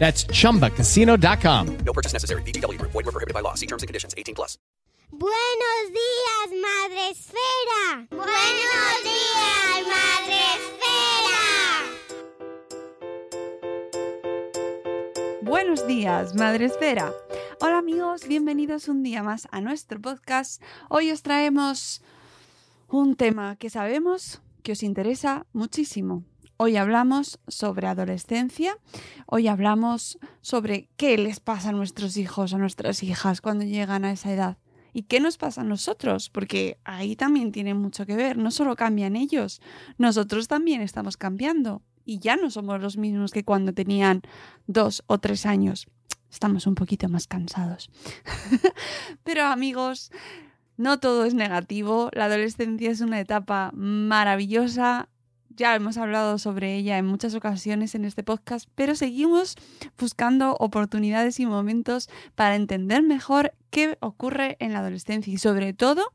That's 0.00 0.24
chumbacasino.com. 0.24 1.76
No 1.84 1.92
purchase 1.92 2.14
necessary. 2.14 2.42
VGW 2.42 2.78
Group. 2.78 2.92
Void 2.92 3.04
were 3.04 3.12
prohibited 3.12 3.34
by 3.34 3.42
law. 3.42 3.54
See 3.54 3.66
terms 3.66 3.82
and 3.82 3.88
conditions. 3.88 4.14
18 4.16 4.34
plus. 4.34 4.58
Buenos 5.12 5.92
días, 5.92 6.50
Madre 6.62 7.10
Esfera. 7.10 8.06
Buenos 8.10 9.02
días, 9.04 9.86
Madre 9.86 10.38
Esfera. 10.56 11.40
Buenos 15.42 15.86
días, 15.86 16.34
Madre 16.34 16.64
Esfera. 16.66 17.12
Hola 17.60 17.78
amigos, 17.78 18.26
bienvenidos 18.26 18.88
un 18.88 19.02
día 19.02 19.22
más 19.22 19.48
a 19.50 19.60
nuestro 19.60 20.00
podcast. 20.00 20.62
Hoy 20.88 21.10
os 21.10 21.22
traemos 21.22 22.00
un 22.88 23.16
tema 23.16 23.56
que 23.56 23.68
sabemos 23.68 24.40
que 24.62 24.72
os 24.72 24.82
interesa 24.82 25.44
muchísimo. 25.52 26.24
Hoy 26.62 26.76
hablamos 26.76 27.38
sobre 27.48 27.86
adolescencia, 27.86 28.76
hoy 29.24 29.48
hablamos 29.48 30.18
sobre 30.42 30.90
qué 30.98 31.16
les 31.16 31.40
pasa 31.40 31.70
a 31.70 31.72
nuestros 31.72 32.18
hijos, 32.18 32.52
a 32.52 32.58
nuestras 32.58 33.02
hijas 33.02 33.40
cuando 33.40 33.64
llegan 33.64 34.04
a 34.04 34.12
esa 34.12 34.30
edad. 34.30 34.58
¿Y 34.92 35.04
qué 35.04 35.20
nos 35.20 35.38
pasa 35.38 35.62
a 35.62 35.64
nosotros? 35.64 36.28
Porque 36.28 36.76
ahí 36.84 37.16
también 37.16 37.50
tiene 37.50 37.72
mucho 37.72 38.04
que 38.04 38.14
ver. 38.14 38.36
No 38.36 38.50
solo 38.50 38.76
cambian 38.76 39.16
ellos, 39.16 39.62
nosotros 39.96 40.48
también 40.48 40.82
estamos 40.82 41.16
cambiando. 41.16 41.80
Y 42.04 42.18
ya 42.18 42.36
no 42.36 42.50
somos 42.50 42.78
los 42.78 42.98
mismos 42.98 43.32
que 43.32 43.42
cuando 43.42 43.72
tenían 43.72 44.20
dos 44.66 45.02
o 45.06 45.16
tres 45.16 45.46
años. 45.46 45.86
Estamos 46.30 46.66
un 46.66 46.74
poquito 46.74 47.08
más 47.08 47.26
cansados. 47.26 47.88
Pero 49.24 49.46
amigos, 49.46 50.12
no 50.76 51.00
todo 51.00 51.24
es 51.24 51.32
negativo. 51.32 52.10
La 52.12 52.26
adolescencia 52.26 52.90
es 52.90 53.00
una 53.00 53.18
etapa 53.18 53.70
maravillosa 53.74 55.08
ya 55.60 55.76
hemos 55.76 55.98
hablado 55.98 56.38
sobre 56.38 56.74
ella 56.74 56.96
en 56.96 57.04
muchas 57.04 57.34
ocasiones 57.34 57.94
en 57.94 58.06
este 58.06 58.22
podcast, 58.22 58.66
pero 58.74 58.94
seguimos 58.94 59.56
buscando 59.98 60.56
oportunidades 60.58 61.38
y 61.38 61.44
momentos 61.44 62.08
para 62.34 62.56
entender 62.56 63.02
mejor 63.02 63.52
qué 63.68 63.98
ocurre 64.00 64.56
en 64.58 64.72
la 64.72 64.78
adolescencia 64.78 65.30
y 65.30 65.36
sobre 65.36 65.74
todo 65.74 66.12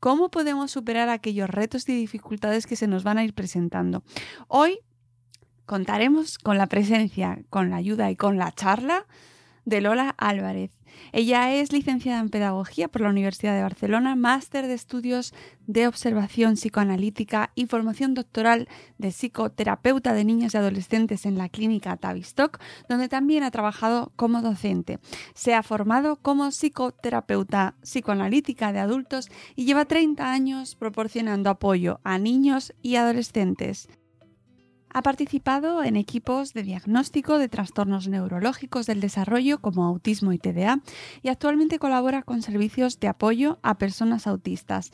cómo 0.00 0.28
podemos 0.28 0.72
superar 0.72 1.08
aquellos 1.08 1.48
retos 1.48 1.88
y 1.88 1.94
dificultades 1.94 2.66
que 2.66 2.74
se 2.74 2.88
nos 2.88 3.04
van 3.04 3.18
a 3.18 3.22
ir 3.22 3.32
presentando. 3.32 4.02
Hoy 4.48 4.80
contaremos 5.66 6.38
con 6.38 6.58
la 6.58 6.66
presencia, 6.66 7.38
con 7.48 7.70
la 7.70 7.76
ayuda 7.76 8.10
y 8.10 8.16
con 8.16 8.38
la 8.38 8.50
charla 8.50 9.06
de 9.64 9.82
Lola 9.82 10.16
Álvarez. 10.18 10.79
Ella 11.12 11.52
es 11.54 11.72
licenciada 11.72 12.20
en 12.20 12.28
Pedagogía 12.28 12.88
por 12.88 13.02
la 13.02 13.10
Universidad 13.10 13.54
de 13.54 13.62
Barcelona, 13.62 14.16
máster 14.16 14.66
de 14.66 14.74
estudios 14.74 15.34
de 15.66 15.86
observación 15.86 16.54
psicoanalítica 16.54 17.52
y 17.54 17.66
formación 17.66 18.14
doctoral 18.14 18.68
de 18.98 19.12
psicoterapeuta 19.12 20.12
de 20.12 20.24
niños 20.24 20.54
y 20.54 20.56
adolescentes 20.56 21.26
en 21.26 21.38
la 21.38 21.48
clínica 21.48 21.96
Tavistock, 21.96 22.60
donde 22.88 23.08
también 23.08 23.42
ha 23.42 23.50
trabajado 23.50 24.12
como 24.16 24.42
docente. 24.42 24.98
Se 25.34 25.54
ha 25.54 25.62
formado 25.62 26.16
como 26.16 26.50
psicoterapeuta 26.50 27.74
psicoanalítica 27.82 28.72
de 28.72 28.80
adultos 28.80 29.28
y 29.54 29.64
lleva 29.64 29.84
30 29.84 30.30
años 30.30 30.74
proporcionando 30.74 31.50
apoyo 31.50 32.00
a 32.04 32.18
niños 32.18 32.72
y 32.82 32.96
adolescentes. 32.96 33.88
Ha 34.92 35.02
participado 35.02 35.84
en 35.84 35.96
equipos 35.96 36.52
de 36.52 36.64
diagnóstico 36.64 37.38
de 37.38 37.48
trastornos 37.48 38.08
neurológicos 38.08 38.86
del 38.86 39.00
desarrollo 39.00 39.60
como 39.60 39.84
autismo 39.84 40.32
y 40.32 40.38
TDA 40.38 40.80
y 41.22 41.28
actualmente 41.28 41.78
colabora 41.78 42.22
con 42.22 42.42
servicios 42.42 42.98
de 42.98 43.08
apoyo 43.08 43.58
a 43.62 43.78
personas 43.78 44.26
autistas. 44.26 44.90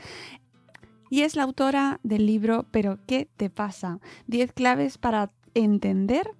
Y 1.08 1.22
es 1.22 1.34
la 1.34 1.44
autora 1.44 2.00
del 2.02 2.26
libro 2.26 2.66
Pero 2.70 2.98
¿qué 3.06 3.28
te 3.36 3.48
pasa? 3.48 4.00
10 4.26 4.52
claves 4.52 4.98
para 4.98 5.30
entender 5.54 6.30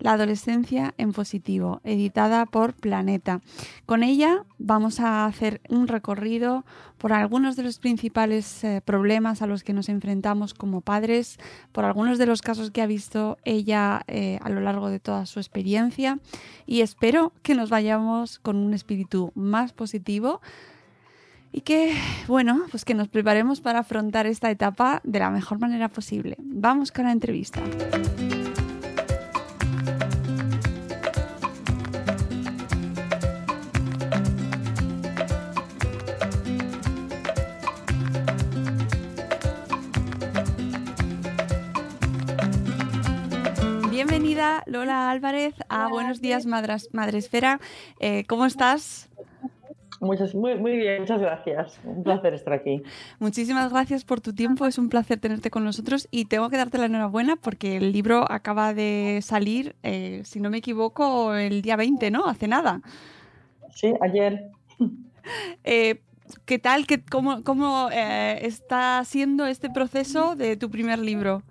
la 0.00 0.14
adolescencia 0.14 0.94
en 0.98 1.12
positivo, 1.12 1.80
editada 1.84 2.46
por 2.46 2.74
Planeta. 2.74 3.40
Con 3.86 4.02
ella 4.02 4.44
vamos 4.58 4.98
a 5.00 5.26
hacer 5.26 5.60
un 5.68 5.86
recorrido 5.88 6.64
por 6.98 7.12
algunos 7.12 7.56
de 7.56 7.62
los 7.62 7.78
principales 7.78 8.64
eh, 8.64 8.82
problemas 8.84 9.40
a 9.40 9.46
los 9.46 9.62
que 9.62 9.72
nos 9.72 9.88
enfrentamos 9.88 10.52
como 10.52 10.80
padres, 10.80 11.38
por 11.72 11.84
algunos 11.84 12.18
de 12.18 12.26
los 12.26 12.42
casos 12.42 12.70
que 12.70 12.82
ha 12.82 12.86
visto 12.86 13.38
ella 13.44 14.02
eh, 14.06 14.38
a 14.42 14.50
lo 14.50 14.60
largo 14.60 14.90
de 14.90 15.00
toda 15.00 15.26
su 15.26 15.38
experiencia 15.38 16.18
y 16.66 16.80
espero 16.80 17.32
que 17.42 17.54
nos 17.54 17.70
vayamos 17.70 18.38
con 18.38 18.56
un 18.56 18.74
espíritu 18.74 19.32
más 19.34 19.72
positivo 19.72 20.40
y 21.52 21.62
que, 21.62 21.96
bueno, 22.28 22.62
pues 22.70 22.84
que 22.84 22.94
nos 22.94 23.08
preparemos 23.08 23.60
para 23.60 23.80
afrontar 23.80 24.26
esta 24.26 24.50
etapa 24.50 25.00
de 25.04 25.18
la 25.18 25.30
mejor 25.30 25.58
manera 25.58 25.88
posible. 25.88 26.36
Vamos 26.38 26.92
con 26.92 27.06
la 27.06 27.12
entrevista. 27.12 27.60
Bienvenida 44.02 44.62
Lola 44.64 45.10
Álvarez 45.10 45.54
a 45.68 45.86
Buenos 45.88 46.22
Días 46.22 46.46
Madresfera. 46.46 47.60
Eh, 47.98 48.24
¿Cómo 48.26 48.46
estás? 48.46 49.10
Muchas, 50.00 50.34
muy, 50.34 50.54
muy 50.54 50.74
bien, 50.78 51.02
muchas 51.02 51.20
gracias. 51.20 51.78
Un 51.84 52.02
placer 52.02 52.32
estar 52.32 52.54
aquí. 52.54 52.82
Muchísimas 53.18 53.70
gracias 53.70 54.06
por 54.06 54.22
tu 54.22 54.32
tiempo, 54.32 54.66
es 54.66 54.78
un 54.78 54.88
placer 54.88 55.20
tenerte 55.20 55.50
con 55.50 55.64
nosotros 55.64 56.08
y 56.10 56.24
tengo 56.24 56.48
que 56.48 56.56
darte 56.56 56.78
la 56.78 56.86
enhorabuena 56.86 57.36
porque 57.36 57.76
el 57.76 57.92
libro 57.92 58.24
acaba 58.32 58.72
de 58.72 59.20
salir, 59.22 59.76
eh, 59.82 60.22
si 60.24 60.40
no 60.40 60.48
me 60.48 60.56
equivoco, 60.56 61.34
el 61.34 61.60
día 61.60 61.76
20, 61.76 62.10
¿no? 62.10 62.24
Hace 62.24 62.48
nada. 62.48 62.80
Sí, 63.74 63.92
ayer. 64.00 64.48
Eh, 65.64 66.00
¿Qué 66.46 66.58
tal? 66.58 66.86
¿Qué, 66.86 67.02
¿Cómo, 67.04 67.44
cómo 67.44 67.90
está 67.90 69.04
siendo 69.04 69.44
este 69.44 69.68
proceso 69.68 70.36
de 70.36 70.56
tu 70.56 70.70
primer 70.70 71.00
libro? 71.00 71.42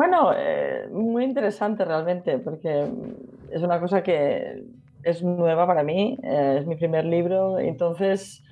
Bueno, 0.00 0.32
eh, 0.34 0.88
muy 0.90 1.24
interesante 1.24 1.84
realmente, 1.84 2.38
porque 2.38 2.90
es 3.50 3.62
una 3.62 3.78
cosa 3.78 4.02
que 4.02 4.64
es 5.02 5.22
nueva 5.22 5.66
para 5.66 5.82
mí, 5.82 6.18
eh, 6.22 6.56
es 6.60 6.66
mi 6.66 6.74
primer 6.74 7.04
libro, 7.04 7.58
entonces 7.58 8.42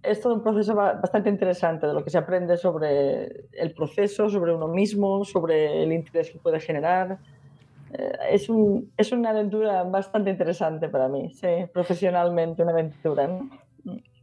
es 0.00 0.20
todo 0.20 0.34
un 0.34 0.44
proceso 0.44 0.76
bastante 0.76 1.28
interesante 1.28 1.88
de 1.88 1.92
lo 1.92 2.04
que 2.04 2.10
se 2.10 2.18
aprende 2.18 2.56
sobre 2.56 3.48
el 3.54 3.74
proceso, 3.74 4.28
sobre 4.28 4.54
uno 4.54 4.68
mismo, 4.68 5.24
sobre 5.24 5.82
el 5.82 5.92
interés 5.92 6.30
que 6.30 6.38
puede 6.38 6.60
generar. 6.60 7.18
Eh, 7.92 8.12
es, 8.30 8.48
un, 8.48 8.92
es 8.96 9.10
una 9.10 9.30
aventura 9.30 9.82
bastante 9.82 10.30
interesante 10.30 10.88
para 10.88 11.08
mí, 11.08 11.32
sí, 11.32 11.48
profesionalmente 11.72 12.62
una 12.62 12.70
aventura. 12.70 13.28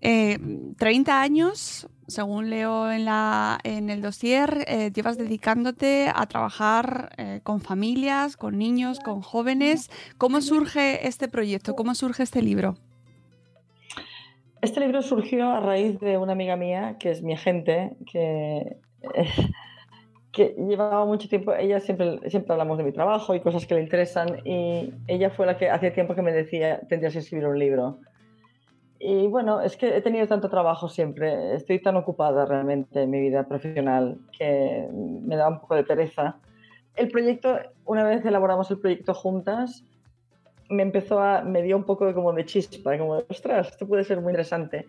30 0.02 1.22
años, 1.22 1.88
según 2.08 2.50
leo 2.50 2.92
en, 2.92 3.90
el 3.90 4.02
dossier, 4.02 4.66
eh, 4.68 4.92
llevas 4.94 5.18
dedicándote 5.18 6.10
a 6.14 6.26
trabajar 6.26 7.14
eh, 7.18 7.40
con 7.44 7.62
familias, 7.62 8.36
con 8.38 8.58
niños, 8.58 9.00
con 9.00 9.22
jóvenes. 9.22 9.90
¿Cómo 10.18 10.42
surge 10.42 11.08
este 11.08 11.28
proyecto? 11.28 11.76
¿Cómo 11.76 11.96
surge 11.96 12.24
este 12.24 12.42
libro? 12.42 12.76
Este 14.62 14.80
libro 14.80 15.02
surgió 15.02 15.50
a 15.50 15.60
raíz 15.60 16.00
de 16.00 16.18
una 16.18 16.34
amiga 16.34 16.56
mía, 16.56 16.98
que 17.00 17.12
es 17.12 17.22
mi 17.22 17.34
agente, 17.34 17.96
que, 18.12 18.78
que 20.32 20.56
llevaba 20.58 21.06
mucho 21.06 21.28
tiempo, 21.28 21.54
ella 21.54 21.80
siempre, 21.80 22.20
siempre 22.30 22.54
hablamos 22.54 22.78
de 22.78 22.84
mi 22.84 22.92
trabajo 22.92 23.36
y 23.36 23.42
cosas 23.42 23.66
que 23.66 23.76
le 23.76 23.82
interesan, 23.82 24.40
y 24.46 24.94
ella 25.08 25.30
fue 25.30 25.46
la 25.46 25.58
que 25.58 25.70
hace 25.70 25.92
tiempo 25.92 26.16
que 26.16 26.22
me 26.22 26.32
decía, 26.32 26.80
tendrías 26.88 27.14
que 27.14 27.20
escribir 27.20 27.48
un 27.48 27.60
libro 27.60 28.00
Y 29.06 29.28
bueno, 29.28 29.60
es 29.60 29.76
que 29.76 29.98
he 29.98 30.02
tenido 30.02 30.26
tanto 30.30 30.50
trabajo 30.50 30.88
siempre, 30.88 31.56
estoy 31.56 31.82
tan 31.82 31.98
ocupada 31.98 32.46
realmente 32.46 33.02
en 33.02 33.10
mi 33.10 33.20
vida 33.20 33.46
profesional 33.46 34.18
que 34.38 34.88
me 34.94 35.36
da 35.36 35.50
un 35.50 35.60
poco 35.60 35.76
de 35.76 35.84
pereza. 35.84 36.38
El 36.96 37.12
proyecto, 37.12 37.60
una 37.84 38.06
vez 38.06 38.24
elaboramos 38.24 38.72
el 38.72 38.80
proyecto 38.80 39.14
juntas, 39.14 39.84
me 40.70 40.84
empezó 40.84 41.20
a, 41.20 41.42
me 41.42 41.62
dio 41.62 41.76
un 41.76 41.84
poco 41.84 42.14
como 42.14 42.32
de 42.32 42.46
chispa, 42.46 42.98
como 42.98 43.18
de, 43.18 43.26
ostras, 43.28 43.72
esto 43.72 43.86
puede 43.86 44.06
ser 44.06 44.22
muy 44.22 44.32
interesante. 44.32 44.86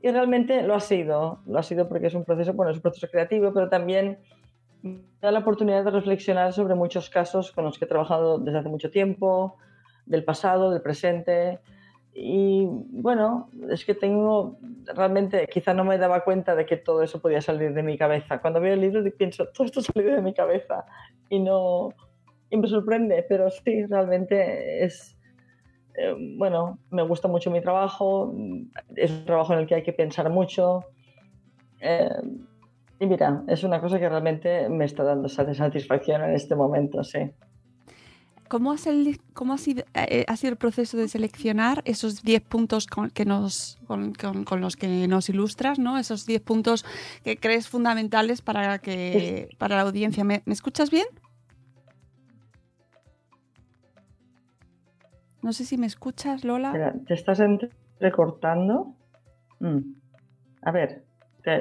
Y 0.00 0.08
realmente 0.08 0.62
lo 0.62 0.76
ha 0.76 0.80
sido, 0.80 1.40
lo 1.44 1.58
ha 1.58 1.64
sido 1.64 1.88
porque 1.88 2.06
es 2.06 2.14
un 2.14 2.24
proceso, 2.24 2.52
bueno, 2.52 2.70
es 2.70 2.76
un 2.76 2.82
proceso 2.82 3.08
creativo, 3.10 3.52
pero 3.52 3.68
también 3.68 4.18
da 5.20 5.32
la 5.32 5.40
oportunidad 5.40 5.82
de 5.82 5.90
reflexionar 5.90 6.52
sobre 6.52 6.76
muchos 6.76 7.10
casos 7.10 7.50
con 7.50 7.64
los 7.64 7.76
que 7.76 7.86
he 7.86 7.88
trabajado 7.88 8.38
desde 8.38 8.60
hace 8.60 8.68
mucho 8.68 8.88
tiempo, 8.88 9.56
del 10.06 10.22
pasado, 10.22 10.70
del 10.70 10.80
presente. 10.80 11.58
Y 12.14 12.66
bueno, 12.66 13.48
es 13.70 13.84
que 13.84 13.94
tengo, 13.94 14.58
realmente 14.86 15.46
quizá 15.46 15.72
no 15.72 15.84
me 15.84 15.98
daba 15.98 16.24
cuenta 16.24 16.56
de 16.56 16.66
que 16.66 16.76
todo 16.76 17.02
eso 17.02 17.20
podía 17.20 17.40
salir 17.40 17.72
de 17.74 17.82
mi 17.82 17.96
cabeza. 17.96 18.40
Cuando 18.40 18.60
veo 18.60 18.74
el 18.74 18.80
libro 18.80 19.02
pienso, 19.16 19.46
todo 19.48 19.66
esto 19.66 19.80
salido 19.82 20.14
de 20.14 20.22
mi 20.22 20.34
cabeza 20.34 20.84
y 21.28 21.38
no, 21.38 21.90
y 22.50 22.56
me 22.56 22.66
sorprende, 22.66 23.24
pero 23.28 23.50
sí, 23.50 23.86
realmente 23.86 24.84
es, 24.84 25.16
eh, 25.94 26.14
bueno, 26.36 26.78
me 26.90 27.02
gusta 27.02 27.28
mucho 27.28 27.50
mi 27.50 27.60
trabajo, 27.60 28.34
es 28.96 29.10
un 29.10 29.24
trabajo 29.24 29.52
en 29.52 29.60
el 29.60 29.66
que 29.66 29.76
hay 29.76 29.82
que 29.82 29.92
pensar 29.92 30.30
mucho. 30.30 30.84
Eh, 31.80 32.08
y 33.00 33.06
mira, 33.06 33.44
es 33.46 33.62
una 33.62 33.80
cosa 33.80 34.00
que 34.00 34.08
realmente 34.08 34.68
me 34.68 34.84
está 34.84 35.04
dando 35.04 35.28
satisfacción 35.28 36.24
en 36.24 36.34
este 36.34 36.56
momento, 36.56 37.04
sí. 37.04 37.30
¿Cómo, 38.48 38.74
cómo 39.34 39.52
ha, 39.52 39.58
sido, 39.58 39.84
eh, 39.94 40.24
ha, 40.26 40.36
sido, 40.36 40.52
el 40.52 40.56
proceso 40.56 40.96
de 40.96 41.08
seleccionar 41.08 41.82
esos 41.84 42.22
10 42.22 42.42
puntos 42.42 42.86
con, 42.86 43.10
que 43.10 43.24
nos, 43.24 43.78
con, 43.86 44.14
con, 44.14 44.60
los 44.60 44.76
que 44.76 45.06
nos 45.08 45.28
ilustras, 45.28 45.78
¿no? 45.78 45.98
esos 45.98 46.26
10 46.26 46.42
puntos 46.42 46.84
que 47.24 47.36
crees 47.36 47.68
fundamentales 47.68 48.42
para, 48.42 48.78
que, 48.78 49.50
para 49.58 49.76
la 49.76 49.82
audiencia? 49.82 50.24
¿Me, 50.24 50.42
¿Me 50.46 50.54
escuchas 50.54 50.90
bien? 50.90 51.06
No 55.42 55.52
sé 55.52 55.64
si 55.64 55.78
me 55.78 55.86
escuchas, 55.86 56.44
Lola. 56.44 56.94
¿Te 57.06 57.14
estás 57.14 57.40
recortando? 58.00 58.94
Mm. 59.60 59.94
A 60.62 60.72
ver, 60.72 61.04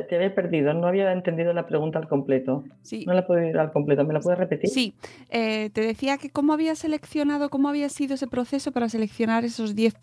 te, 0.08 0.16
había 0.16 0.34
perdido, 0.34 0.74
no 0.74 0.88
había 0.88 1.12
entendido 1.12 1.54
la 1.54 1.66
pregunta 1.66 2.00
al 2.00 2.08
completo. 2.08 2.64
Sí. 2.82 3.06
No 3.06 3.14
la 3.14 3.26
puedo 3.26 3.42
ir 3.42 3.58
al 3.58 3.72
completo, 3.72 4.04
¿me 4.04 4.14
la 4.14 4.20
puedes 4.20 4.40
repetir? 4.40 4.70
Sí, 4.70 4.94
eh, 5.30 5.70
te 5.72 5.82
decía 5.82 6.18
que 6.18 6.30
cómo 6.30 6.54
había 6.54 6.76
seleccionado, 6.76 7.50
cómo 7.50 7.70
había 7.70 7.90
sido 7.90 8.16
ese 8.16 8.28
proceso 8.28 8.72
para 8.72 8.90
seleccionar 8.90 9.46
esos 9.46 9.76
10 9.76 9.96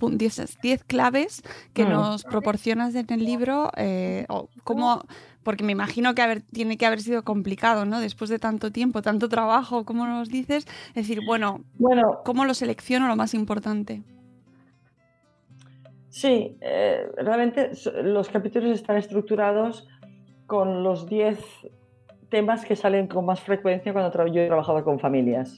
claves 0.86 1.42
que 1.72 1.84
mm. 1.84 1.88
nos 1.88 2.24
proporcionas 2.24 2.94
en 2.94 3.06
el 3.10 3.24
libro, 3.24 3.70
eh, 3.76 4.24
o 4.28 4.48
cómo, 4.62 5.02
porque 5.42 5.64
me 5.64 5.72
imagino 5.72 6.14
que 6.14 6.22
haber, 6.22 6.40
tiene 6.40 6.76
que 6.76 6.86
haber 6.86 7.00
sido 7.00 7.22
complicado, 7.22 7.84
¿no? 7.84 8.00
Después 8.00 8.30
de 8.30 8.38
tanto 8.38 8.70
tiempo, 8.70 9.02
tanto 9.02 9.28
trabajo, 9.28 9.84
como 9.84 10.06
nos 10.06 10.28
dices, 10.28 10.66
decir, 10.94 11.20
bueno, 11.26 11.60
bueno 11.78 12.20
¿cómo 12.24 12.44
lo 12.44 12.54
selecciono 12.54 13.08
lo 13.08 13.16
más 13.16 13.34
importante? 13.34 14.02
Sí, 16.14 16.56
eh, 16.60 17.08
realmente 17.16 17.72
los 18.04 18.28
capítulos 18.28 18.70
están 18.70 18.96
estructurados 18.96 19.88
con 20.46 20.84
los 20.84 21.08
10 21.08 21.40
temas 22.30 22.64
que 22.64 22.76
salen 22.76 23.08
con 23.08 23.26
más 23.26 23.40
frecuencia 23.40 23.92
cuando 23.92 24.26
yo 24.28 24.42
he 24.42 24.46
trabajado 24.46 24.84
con 24.84 25.00
familias. 25.00 25.56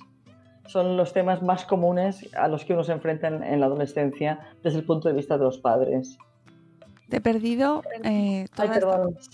Son 0.67 0.97
los 0.97 1.13
temas 1.13 1.43
más 1.43 1.67
comunes 1.67 2.35
a 2.35 2.49
los 2.49 2.65
que 2.65 2.73
uno 2.73 2.85
se 2.85 2.93
enfrenta 2.93 3.29
en, 3.29 3.61
la 3.61 3.67
adolescencia 3.67 4.49
desde 4.63 4.79
el 4.79 4.87
punto 4.87 5.11
de 5.11 5.15
vista 5.15 5.37
de 5.37 5.45
los 5.45 5.59
padres. 5.59 6.17
Te 7.11 7.19
he 7.19 7.21
perdido 7.21 7.83
eh, 8.03 8.47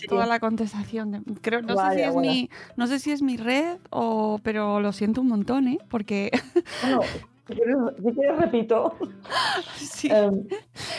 toda, 0.08 0.26
la 0.26 0.40
contestación. 0.40 1.24
Creo, 1.40 1.62
no, 1.62 1.76
sé 1.76 1.94
si 1.94 2.02
es 2.02 2.16
mi, 2.16 2.50
no 2.76 2.86
sé 2.88 2.98
si 2.98 3.12
es 3.12 3.22
mi 3.22 3.36
red, 3.36 3.78
o, 3.90 4.40
pero 4.42 4.80
lo 4.80 4.90
siento 4.90 5.20
un 5.20 5.28
montón, 5.28 5.68
¿eh? 5.68 5.78
Porque... 5.88 6.32
Si 7.46 7.54
quieres, 7.54 8.38
repito. 8.38 8.96
Sí. 9.76 10.08
Em, 10.10 10.46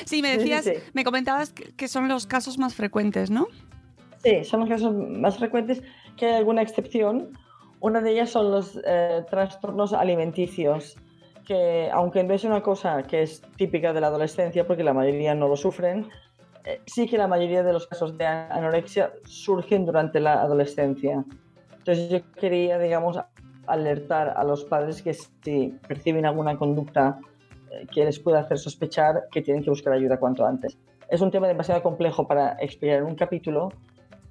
sí, 0.05 0.21
me 0.21 0.37
decías, 0.37 0.69
me 0.93 1.03
comentabas 1.03 1.51
que 1.51 1.87
son 1.87 2.07
los 2.07 2.27
casos 2.27 2.57
más 2.57 2.75
frecuentes, 2.75 3.31
¿no? 3.31 3.47
Sí, 4.23 4.43
son 4.43 4.61
los 4.61 4.69
casos 4.69 4.93
más 4.93 5.37
frecuentes, 5.37 5.83
que 6.15 6.27
hay 6.27 6.33
alguna 6.35 6.61
excepción. 6.61 7.37
Una 7.81 7.99
de 7.99 8.11
ellas 8.11 8.29
son 8.29 8.51
los 8.51 8.79
eh, 8.85 9.25
trastornos 9.29 9.91
alimenticios, 9.91 10.95
que 11.45 11.89
aunque 11.91 12.23
no 12.23 12.33
es 12.33 12.45
una 12.45 12.61
cosa 12.61 13.03
que 13.03 13.23
es 13.23 13.41
típica 13.57 13.91
de 13.91 13.99
la 13.99 14.07
adolescencia, 14.07 14.65
porque 14.65 14.83
la 14.83 14.93
mayoría 14.93 15.35
no 15.35 15.49
lo 15.49 15.57
sufren, 15.57 16.09
eh, 16.65 16.81
sí 16.85 17.07
que 17.07 17.17
la 17.17 17.27
mayoría 17.27 17.63
de 17.63 17.73
los 17.73 17.87
casos 17.87 18.17
de 18.17 18.25
anorexia 18.25 19.11
surgen 19.25 19.85
durante 19.85 20.21
la 20.21 20.41
adolescencia. 20.41 21.25
Entonces 21.77 22.09
yo 22.09 22.31
quería, 22.39 22.79
digamos, 22.79 23.19
alertar 23.67 24.33
a 24.35 24.43
los 24.43 24.63
padres 24.65 25.01
que 25.01 25.13
si 25.13 25.77
perciben 25.87 26.25
alguna 26.25 26.57
conducta 26.57 27.19
eh, 27.71 27.87
que 27.91 28.05
les 28.05 28.19
pueda 28.19 28.39
hacer 28.39 28.57
sospechar 28.57 29.23
que 29.31 29.41
tienen 29.41 29.63
que 29.63 29.69
buscar 29.69 29.93
ayuda 29.93 30.19
cuanto 30.19 30.45
antes. 30.45 30.77
Es 31.09 31.21
un 31.21 31.31
tema 31.31 31.47
demasiado 31.47 31.81
complejo 31.81 32.27
para 32.27 32.53
explicar 32.59 32.99
en 32.99 33.05
un 33.05 33.15
capítulo, 33.15 33.69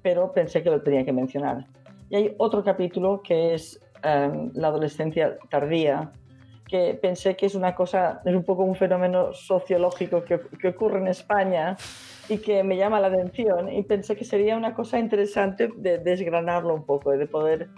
pero 0.01 0.31
pensé 0.31 0.61
que 0.63 0.69
lo 0.69 0.81
tenía 0.81 1.05
que 1.05 1.13
mencionar. 1.13 1.65
Y 2.09 2.15
hay 2.15 2.35
otro 2.37 2.63
capítulo 2.63 3.21
que 3.23 3.53
es 3.53 3.79
em, 4.03 4.51
la 4.53 4.67
adolescencia 4.67 5.37
tardía, 5.49 6.11
que 6.67 6.97
pensé 7.01 7.35
que 7.35 7.45
es 7.45 7.55
una 7.55 7.75
cosa, 7.75 8.21
es 8.25 8.35
un 8.35 8.43
poco 8.43 8.63
un 8.63 8.75
fenómeno 8.75 9.33
sociológico 9.33 10.23
que, 10.23 10.39
que 10.59 10.69
ocurre 10.69 10.99
en 10.99 11.07
España 11.07 11.77
y 12.29 12.37
que 12.37 12.63
me 12.63 12.77
llama 12.77 12.99
la 12.99 13.07
atención 13.07 13.71
y 13.71 13.83
pensé 13.83 14.15
que 14.15 14.25
sería 14.25 14.55
una 14.55 14.73
cosa 14.73 14.97
interesante 14.97 15.69
de 15.75 15.99
desgranarlo 15.99 16.73
un 16.73 16.85
poco, 16.85 17.11
de 17.11 17.27
poder 17.27 17.69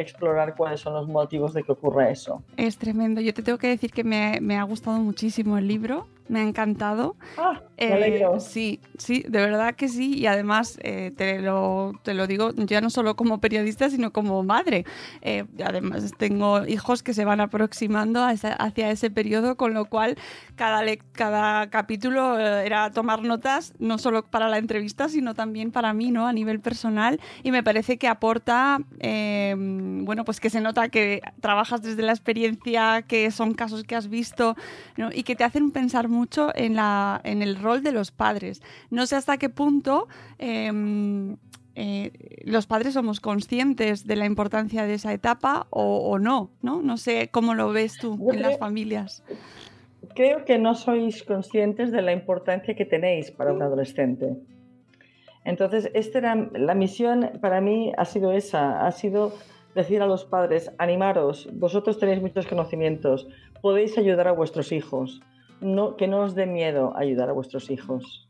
explorar 0.00 0.54
cuáles 0.56 0.80
son 0.80 0.94
los 0.94 1.08
motivos 1.08 1.52
de 1.54 1.62
que 1.62 1.72
ocurra 1.72 2.10
eso. 2.10 2.42
Es 2.56 2.78
tremendo. 2.78 3.20
Yo 3.20 3.34
te 3.34 3.42
tengo 3.42 3.58
que 3.58 3.68
decir 3.68 3.92
que 3.92 4.04
me, 4.04 4.38
me 4.40 4.56
ha 4.56 4.62
gustado 4.62 4.98
muchísimo 4.98 5.58
el 5.58 5.68
libro 5.68 6.06
me 6.28 6.40
ha 6.40 6.42
encantado. 6.42 7.16
Ah, 7.36 7.60
eh, 7.76 8.22
sí, 8.38 8.80
sí, 8.98 9.24
de 9.26 9.40
verdad 9.40 9.74
que 9.74 9.88
sí. 9.88 10.16
Y 10.16 10.26
además, 10.26 10.78
eh, 10.82 11.12
te, 11.16 11.40
lo, 11.40 11.92
te 12.02 12.14
lo 12.14 12.26
digo 12.26 12.52
ya 12.54 12.80
no 12.80 12.90
solo 12.90 13.16
como 13.16 13.40
periodista, 13.40 13.90
sino 13.90 14.12
como 14.12 14.42
madre. 14.42 14.84
Eh, 15.22 15.44
además, 15.64 16.12
tengo 16.16 16.66
hijos 16.66 17.02
que 17.02 17.14
se 17.14 17.24
van 17.24 17.40
aproximando 17.40 18.22
hacia 18.22 18.90
ese 18.90 19.10
periodo, 19.10 19.56
con 19.56 19.74
lo 19.74 19.86
cual 19.86 20.16
cada, 20.54 20.82
cada 21.12 21.70
capítulo 21.70 22.38
era 22.38 22.90
tomar 22.90 23.22
notas, 23.22 23.74
no 23.78 23.98
solo 23.98 24.24
para 24.24 24.48
la 24.48 24.58
entrevista, 24.58 25.08
sino 25.08 25.34
también 25.34 25.70
para 25.70 25.92
mí, 25.92 26.10
¿no? 26.10 26.26
A 26.26 26.32
nivel 26.32 26.60
personal. 26.60 27.20
Y 27.42 27.50
me 27.52 27.62
parece 27.62 27.98
que 27.98 28.08
aporta, 28.08 28.78
bueno, 30.04 30.24
pues 30.24 30.40
que 30.40 30.50
se 30.50 30.60
nota 30.60 30.88
que 30.88 31.22
trabajas 31.40 31.80
desde 31.80 32.02
la 32.02 32.12
experiencia, 32.12 33.02
que 33.02 33.30
son 33.30 33.54
casos 33.54 33.84
que 33.84 33.96
has 33.96 34.08
visto, 34.08 34.56
y 35.12 35.22
que 35.22 35.36
te 35.36 35.44
hacen 35.44 35.70
pensar 35.70 36.08
mucho 36.08 36.18
mucho 36.18 36.50
en, 36.54 36.74
la, 36.74 37.20
en 37.24 37.42
el 37.42 37.56
rol 37.56 37.82
de 37.82 37.92
los 37.92 38.10
padres. 38.10 38.60
No 38.90 39.06
sé 39.06 39.16
hasta 39.16 39.38
qué 39.38 39.48
punto 39.48 40.08
em, 40.38 41.36
eh, 41.76 42.10
los 42.44 42.66
padres 42.66 42.94
somos 42.94 43.20
conscientes 43.20 44.04
de 44.04 44.16
la 44.16 44.26
importancia 44.26 44.84
de 44.84 44.94
esa 44.94 45.12
etapa 45.12 45.68
o, 45.70 46.18
no, 46.18 46.50
no, 46.60 46.82
no. 46.82 46.96
sé 46.96 47.28
cómo 47.30 47.54
lo 47.54 47.72
ves 47.72 47.98
tú 47.98 48.30
en 48.32 48.42
las 48.42 48.58
familias. 48.58 49.22
Creo 50.14 50.44
que 50.44 50.58
no 50.58 50.74
sois 50.74 51.22
conscientes 51.22 51.92
de 51.92 52.02
la 52.02 52.12
importancia 52.12 52.74
que 52.74 52.84
tenéis 52.84 53.30
para 53.30 53.52
un 53.52 53.62
adolescente. 53.62 54.36
Entonces, 55.44 55.90
esta 55.94 56.18
era, 56.18 56.34
la 56.52 56.74
misión 56.74 57.30
para 57.40 57.60
mí 57.60 57.92
ha 57.96 58.04
sido 58.04 58.32
esa, 58.32 58.86
ha 58.86 58.92
sido 58.92 59.32
decir 59.74 60.02
a 60.02 60.06
los 60.06 60.24
padres, 60.24 60.72
animaros, 60.78 61.48
vosotros 61.52 61.98
tenéis 61.98 62.20
muchos 62.20 62.46
conocimientos, 62.46 63.28
podéis 63.60 63.96
ayudar 63.98 64.28
a 64.28 64.32
vuestros 64.32 64.72
hijos 64.72 65.20
que 65.96 66.06
no 66.06 66.20
os 66.20 66.34
dé 66.34 66.46
miedo 66.46 66.92
ayudar 66.96 67.28
a 67.30 67.32
vuestros 67.32 67.70
hijos. 67.70 68.28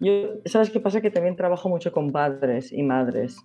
Yo, 0.00 0.12
¿Sabes 0.44 0.70
qué 0.70 0.80
pasa? 0.80 1.00
Que 1.00 1.10
también 1.10 1.36
trabajo 1.36 1.68
mucho 1.68 1.90
con 1.92 2.12
padres 2.12 2.72
y 2.72 2.82
madres. 2.82 3.38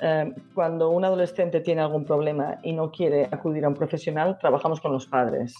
Eh, 0.00 0.32
cuando 0.54 0.90
un 0.90 1.04
adolescente 1.04 1.60
tiene 1.60 1.82
algún 1.82 2.04
problema 2.04 2.58
y 2.62 2.72
no 2.72 2.90
quiere 2.90 3.28
acudir 3.30 3.64
a 3.64 3.68
un 3.68 3.74
profesional, 3.74 4.38
trabajamos 4.38 4.80
con 4.80 4.92
los 4.92 5.06
padres. 5.06 5.54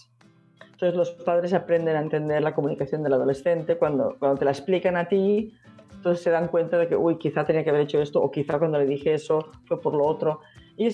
Entonces 0.71 0.95
los 0.95 1.11
padres 1.11 1.53
aprenden 1.53 1.95
a 1.95 2.01
entender 2.01 2.41
la 2.41 2.53
comunicación 2.53 3.03
del 3.03 3.13
adolescente 3.13 3.77
cuando, 3.77 4.15
cuando 4.17 4.39
te 4.39 4.45
la 4.45 4.51
explican 4.51 4.97
a 4.97 5.07
ti, 5.07 5.53
entonces 5.93 6.23
se 6.23 6.31
dan 6.31 6.47
cuenta 6.47 6.77
de 6.77 6.87
que, 6.87 6.95
uy, 6.95 7.17
quizá 7.17 7.45
tenía 7.45 7.63
que 7.63 7.69
haber 7.69 7.83
hecho 7.83 8.01
esto 8.01 8.21
o 8.21 8.31
quizá 8.31 8.57
cuando 8.57 8.79
le 8.79 8.85
dije 8.85 9.13
eso 9.13 9.51
fue 9.65 9.79
por 9.79 9.93
lo 9.93 10.05
otro. 10.05 10.41
Y 10.77 10.89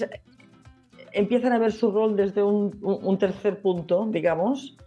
empiezan 1.14 1.54
a 1.54 1.60
ver 1.60 1.72
su 1.72 1.92
rol 1.92 2.16
desde 2.16 2.44
un, 2.44 2.78
un 2.82 3.18
tercer 3.18 3.62
punto, 3.62 4.08
digamos, 4.10 4.78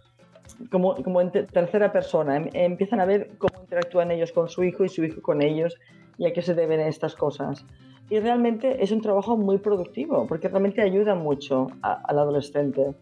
como, 0.69 0.95
como 1.03 1.21
en 1.21 1.31
tercera 1.31 1.91
persona, 1.91 2.37
em, 2.37 2.49
empiezan 2.53 2.99
a 2.99 3.05
ver 3.05 3.31
cómo 3.37 3.61
interactúan 3.61 4.11
ellos 4.11 4.31
con 4.31 4.49
su 4.49 4.63
hijo 4.63 4.83
y 4.83 4.89
su 4.89 5.03
hijo 5.03 5.21
con 5.21 5.41
ellos 5.41 5.77
y 6.17 6.25
a 6.25 6.33
qué 6.33 6.41
se 6.41 6.53
deben 6.53 6.79
estas 6.79 7.15
cosas. 7.15 7.65
Y 8.09 8.19
realmente 8.19 8.83
es 8.83 8.91
un 8.91 9.01
trabajo 9.01 9.37
muy 9.37 9.57
productivo 9.57 10.27
porque 10.27 10.47
realmente 10.47 10.81
ayuda 10.81 11.15
mucho 11.15 11.67
al 11.81 12.19
adolescente. 12.19 12.93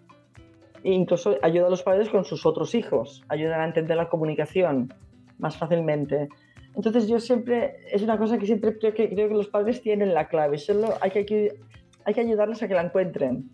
E 0.83 0.93
incluso 0.93 1.37
ayuda 1.41 1.67
a 1.67 1.69
los 1.69 1.83
padres 1.83 2.09
con 2.09 2.23
sus 2.23 2.45
otros 2.45 2.73
hijos, 2.73 3.23
ayudan 3.27 3.61
a 3.61 3.65
entender 3.65 3.97
la 3.97 4.09
comunicación. 4.09 4.93
más 5.37 5.57
fácilmente. 5.57 6.29
Entonces 6.75 7.07
yo 7.07 7.19
siempre, 7.19 7.77
es 7.91 8.03
una 8.03 8.15
cosa 8.19 8.37
que 8.37 8.45
siempre 8.45 8.77
creo 8.77 8.93
que, 8.93 9.09
creo 9.09 9.27
que 9.27 9.33
los 9.33 9.47
padres 9.47 9.81
tienen 9.81 10.13
la 10.13 10.27
clave, 10.27 10.59
solo 10.59 10.93
hay 11.01 11.09
que, 11.09 11.55
hay 12.05 12.13
que 12.13 12.21
ayudarles 12.21 12.61
a 12.63 12.67
que 12.67 12.73
la 12.73 12.81
encuentren, 12.83 13.49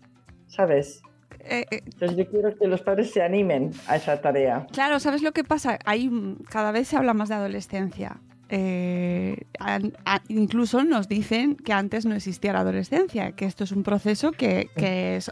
¿sabes? 0.46 1.02
Eh, 1.40 1.64
eh, 1.70 1.80
Entonces 1.84 2.16
yo 2.16 2.26
quiero 2.28 2.56
que 2.56 2.66
los 2.66 2.82
padres 2.82 3.10
se 3.12 3.22
animen 3.22 3.70
a 3.86 3.96
esa 3.96 4.20
tarea. 4.20 4.66
claro, 4.72 4.98
¿sabes 5.00 5.22
lo 5.22 5.32
que 5.32 5.44
pasa? 5.44 5.78
Hay, 5.84 6.08
mm, 6.08 6.38
cada 6.50 6.72
vez 6.72 6.88
se 6.88 6.96
habla 6.96 7.14
más 7.14 7.28
de 7.28 7.36
adolescencia. 7.36 8.20
Eh, 8.50 9.44
an- 9.58 9.92
a- 10.06 10.22
incluso 10.28 10.82
nos 10.84 11.06
dicen 11.08 11.54
que 11.56 11.72
antes 11.72 12.06
no 12.06 12.14
existía 12.14 12.52
la 12.54 12.60
adolescencia, 12.60 13.32
que 13.32 13.44
esto 13.44 13.64
es 13.64 13.72
un 13.72 13.82
proceso 13.82 14.32
que, 14.32 14.70
que 14.76 15.16
es- 15.16 15.30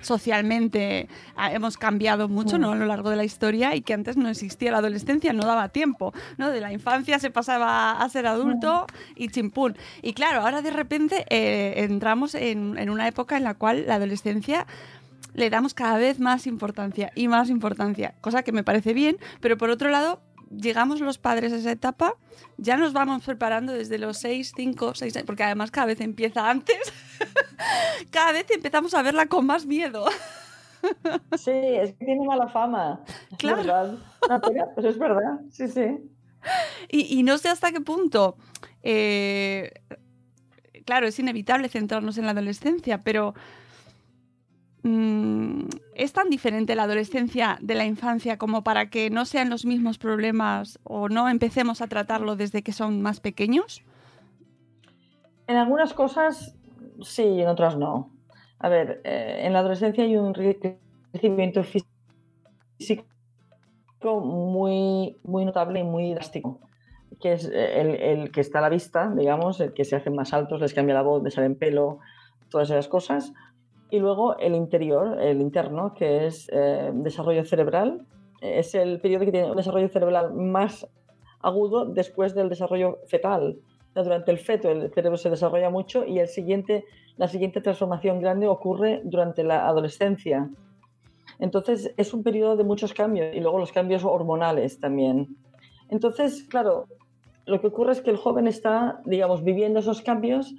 socialmente 0.00 1.08
ah, 1.36 1.52
hemos 1.52 1.76
cambiado 1.78 2.28
mucho 2.28 2.58
¿no? 2.58 2.72
a 2.72 2.74
lo 2.74 2.84
largo 2.86 3.10
de 3.10 3.16
la 3.16 3.24
historia 3.24 3.74
y 3.74 3.80
que 3.82 3.94
antes 3.94 4.16
no 4.16 4.28
existía 4.28 4.70
la 4.72 4.78
adolescencia, 4.78 5.32
no 5.32 5.44
daba 5.44 5.68
tiempo. 5.70 6.12
¿no? 6.36 6.50
De 6.50 6.60
la 6.60 6.72
infancia 6.72 7.18
se 7.18 7.30
pasaba 7.30 7.92
a 7.92 8.08
ser 8.08 8.26
adulto 8.26 8.86
y 9.16 9.28
chimpún. 9.28 9.76
Y 10.02 10.12
claro, 10.12 10.40
ahora 10.42 10.62
de 10.62 10.70
repente 10.70 11.24
eh, 11.30 11.74
entramos 11.84 12.34
en, 12.34 12.76
en 12.78 12.90
una 12.90 13.06
época 13.08 13.36
en 13.36 13.44
la 13.44 13.54
cual 13.54 13.84
la 13.86 13.96
adolescencia 13.96 14.66
le 15.34 15.50
damos 15.50 15.74
cada 15.74 15.96
vez 15.98 16.20
más 16.20 16.46
importancia 16.46 17.10
y 17.16 17.26
más 17.28 17.50
importancia, 17.50 18.14
cosa 18.20 18.42
que 18.44 18.52
me 18.52 18.62
parece 18.62 18.92
bien, 18.94 19.16
pero 19.40 19.56
por 19.58 19.68
otro 19.70 19.90
lado, 19.90 20.20
llegamos 20.56 21.00
los 21.00 21.18
padres 21.18 21.52
a 21.52 21.56
esa 21.56 21.72
etapa, 21.72 22.14
ya 22.56 22.76
nos 22.76 22.92
vamos 22.92 23.24
preparando 23.24 23.72
desde 23.72 23.98
los 23.98 24.18
6, 24.18 24.52
5, 24.56 24.94
6 24.94 25.16
años, 25.16 25.26
porque 25.26 25.42
además 25.44 25.70
cada 25.70 25.86
vez 25.88 26.00
empieza 26.00 26.48
antes, 26.50 26.76
cada 28.10 28.32
vez 28.32 28.46
empezamos 28.50 28.94
a 28.94 29.02
verla 29.02 29.26
con 29.26 29.46
más 29.46 29.66
miedo. 29.66 30.04
Sí, 31.38 31.50
es 31.50 31.94
que 31.94 32.04
tiene 32.04 32.26
mala 32.26 32.46
fama. 32.46 33.00
Es 33.32 33.38
Claro. 33.38 33.56
verdad. 33.56 33.98
Una 34.26 34.38
pena, 34.38 34.66
pero 34.76 34.90
es 34.90 34.98
verdad. 34.98 35.40
Sí, 35.50 35.66
sí. 35.68 35.98
Y, 36.90 37.18
y 37.18 37.22
no 37.22 37.38
sé 37.38 37.48
hasta 37.48 37.72
qué 37.72 37.80
punto, 37.80 38.36
eh, 38.82 39.72
claro, 40.84 41.06
es 41.06 41.18
inevitable 41.18 41.70
centrarnos 41.70 42.18
en 42.18 42.26
la 42.26 42.32
adolescencia, 42.32 43.02
pero 43.02 43.34
mm, 44.82 45.62
¿es 45.94 46.12
tan 46.12 46.30
diferente 46.30 46.74
la 46.74 46.84
adolescencia 46.84 47.58
de 47.60 47.74
la 47.74 47.84
infancia 47.84 48.36
como 48.38 48.62
para 48.62 48.90
que 48.90 49.10
no 49.10 49.24
sean 49.24 49.50
los 49.50 49.64
mismos 49.64 49.98
problemas 49.98 50.78
o 50.84 51.08
no 51.08 51.28
empecemos 51.28 51.80
a 51.80 51.86
tratarlo 51.86 52.36
desde 52.36 52.62
que 52.62 52.72
son 52.72 53.02
más 53.02 53.20
pequeños? 53.20 53.82
En 55.46 55.56
algunas 55.56 55.92
cosas 55.92 56.54
sí 57.02 57.22
en 57.22 57.48
otras 57.48 57.76
no. 57.76 58.10
A 58.58 58.68
ver, 58.68 59.00
eh, 59.04 59.42
en 59.44 59.52
la 59.52 59.58
adolescencia 59.58 60.04
hay 60.04 60.16
un 60.16 60.32
re- 60.34 60.78
crecimiento 61.10 61.62
físico 61.64 63.04
muy, 64.02 65.16
muy 65.22 65.44
notable 65.44 65.80
y 65.80 65.84
muy 65.84 66.12
drástico, 66.14 66.60
que 67.20 67.32
es 67.34 67.46
eh, 67.46 67.80
el, 67.80 67.94
el 68.20 68.32
que 68.32 68.40
está 68.40 68.58
a 68.58 68.62
la 68.62 68.68
vista, 68.68 69.10
digamos, 69.14 69.60
el 69.60 69.72
que 69.72 69.84
se 69.84 69.96
hacen 69.96 70.14
más 70.14 70.32
altos, 70.32 70.60
les 70.60 70.74
cambia 70.74 70.94
la 70.94 71.02
voz, 71.02 71.22
les 71.22 71.34
salen 71.34 71.56
pelo, 71.56 72.00
todas 72.48 72.70
esas 72.70 72.88
cosas. 72.88 73.32
Y 73.94 74.00
luego 74.00 74.36
el 74.38 74.56
interior, 74.56 75.22
el 75.22 75.40
interno, 75.40 75.94
que 75.94 76.26
es 76.26 76.50
eh, 76.52 76.90
desarrollo 76.92 77.44
cerebral. 77.44 78.04
Es 78.40 78.74
el 78.74 79.00
periodo 79.00 79.24
que 79.24 79.30
tiene 79.30 79.52
un 79.52 79.56
desarrollo 79.56 79.88
cerebral 79.88 80.34
más 80.34 80.84
agudo 81.40 81.84
después 81.84 82.34
del 82.34 82.48
desarrollo 82.48 82.98
fetal. 83.06 83.56
Durante 83.94 84.32
el 84.32 84.38
feto 84.38 84.68
el 84.68 84.92
cerebro 84.92 85.16
se 85.16 85.30
desarrolla 85.30 85.70
mucho 85.70 86.04
y 86.04 86.18
el 86.18 86.26
siguiente, 86.26 86.86
la 87.16 87.28
siguiente 87.28 87.60
transformación 87.60 88.18
grande 88.18 88.48
ocurre 88.48 89.00
durante 89.04 89.44
la 89.44 89.68
adolescencia. 89.68 90.50
Entonces 91.38 91.94
es 91.96 92.12
un 92.12 92.24
periodo 92.24 92.56
de 92.56 92.64
muchos 92.64 92.94
cambios 92.94 93.32
y 93.32 93.38
luego 93.38 93.60
los 93.60 93.70
cambios 93.70 94.02
hormonales 94.02 94.80
también. 94.80 95.36
Entonces, 95.88 96.42
claro, 96.50 96.86
lo 97.46 97.60
que 97.60 97.68
ocurre 97.68 97.92
es 97.92 98.00
que 98.00 98.10
el 98.10 98.16
joven 98.16 98.48
está, 98.48 99.00
digamos, 99.04 99.44
viviendo 99.44 99.78
esos 99.78 100.02
cambios 100.02 100.52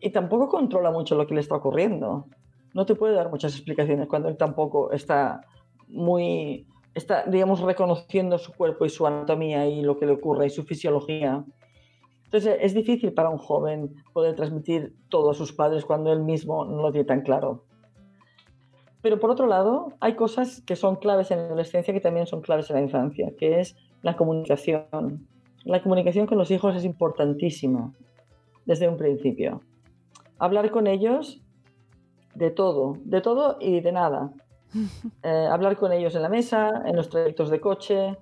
y 0.00 0.10
tampoco 0.10 0.48
controla 0.48 0.90
mucho 0.90 1.14
lo 1.14 1.26
que 1.26 1.34
le 1.34 1.40
está 1.40 1.56
ocurriendo. 1.56 2.26
No 2.74 2.86
te 2.86 2.94
puede 2.94 3.14
dar 3.14 3.30
muchas 3.30 3.54
explicaciones 3.54 4.08
cuando 4.08 4.28
él 4.28 4.36
tampoco 4.36 4.92
está 4.92 5.42
muy, 5.88 6.66
está, 6.94 7.24
digamos, 7.24 7.60
reconociendo 7.60 8.38
su 8.38 8.52
cuerpo 8.52 8.84
y 8.84 8.90
su 8.90 9.06
anatomía 9.06 9.66
y 9.66 9.82
lo 9.82 9.98
que 9.98 10.06
le 10.06 10.12
ocurre 10.12 10.46
y 10.46 10.50
su 10.50 10.64
fisiología. 10.64 11.44
Entonces 12.24 12.58
es 12.60 12.74
difícil 12.74 13.12
para 13.12 13.28
un 13.28 13.38
joven 13.38 13.94
poder 14.12 14.36
transmitir 14.36 14.94
todo 15.08 15.30
a 15.30 15.34
sus 15.34 15.52
padres 15.52 15.84
cuando 15.84 16.12
él 16.12 16.20
mismo 16.20 16.64
no 16.64 16.82
lo 16.82 16.92
tiene 16.92 17.06
tan 17.06 17.22
claro. 17.22 17.64
Pero 19.02 19.18
por 19.18 19.30
otro 19.30 19.46
lado, 19.46 19.94
hay 20.00 20.14
cosas 20.14 20.62
que 20.62 20.76
son 20.76 20.96
claves 20.96 21.30
en 21.30 21.38
la 21.38 21.44
adolescencia 21.46 21.92
que 21.94 22.00
también 22.00 22.26
son 22.26 22.42
claves 22.42 22.70
en 22.70 22.76
la 22.76 22.82
infancia, 22.82 23.32
que 23.38 23.60
es 23.60 23.76
la 24.02 24.16
comunicación. 24.16 25.26
La 25.64 25.82
comunicación 25.82 26.26
con 26.26 26.38
los 26.38 26.50
hijos 26.50 26.76
es 26.76 26.84
importantísima 26.84 27.92
desde 28.66 28.88
un 28.88 28.96
principio. 28.96 29.62
Hablar 30.40 30.70
con 30.70 30.86
ellos 30.88 31.40
de 32.34 32.50
todo, 32.50 32.96
de 33.04 33.20
todo 33.20 33.56
y 33.60 33.80
de 33.80 33.92
nada. 33.92 34.32
Eh, 35.22 35.48
hablar 35.50 35.76
con 35.76 35.92
ellos 35.92 36.14
en 36.14 36.22
la 36.22 36.30
mesa, 36.30 36.82
en 36.86 36.96
los 36.96 37.10
trayectos 37.10 37.50
de 37.50 37.60
coche, 37.60 38.16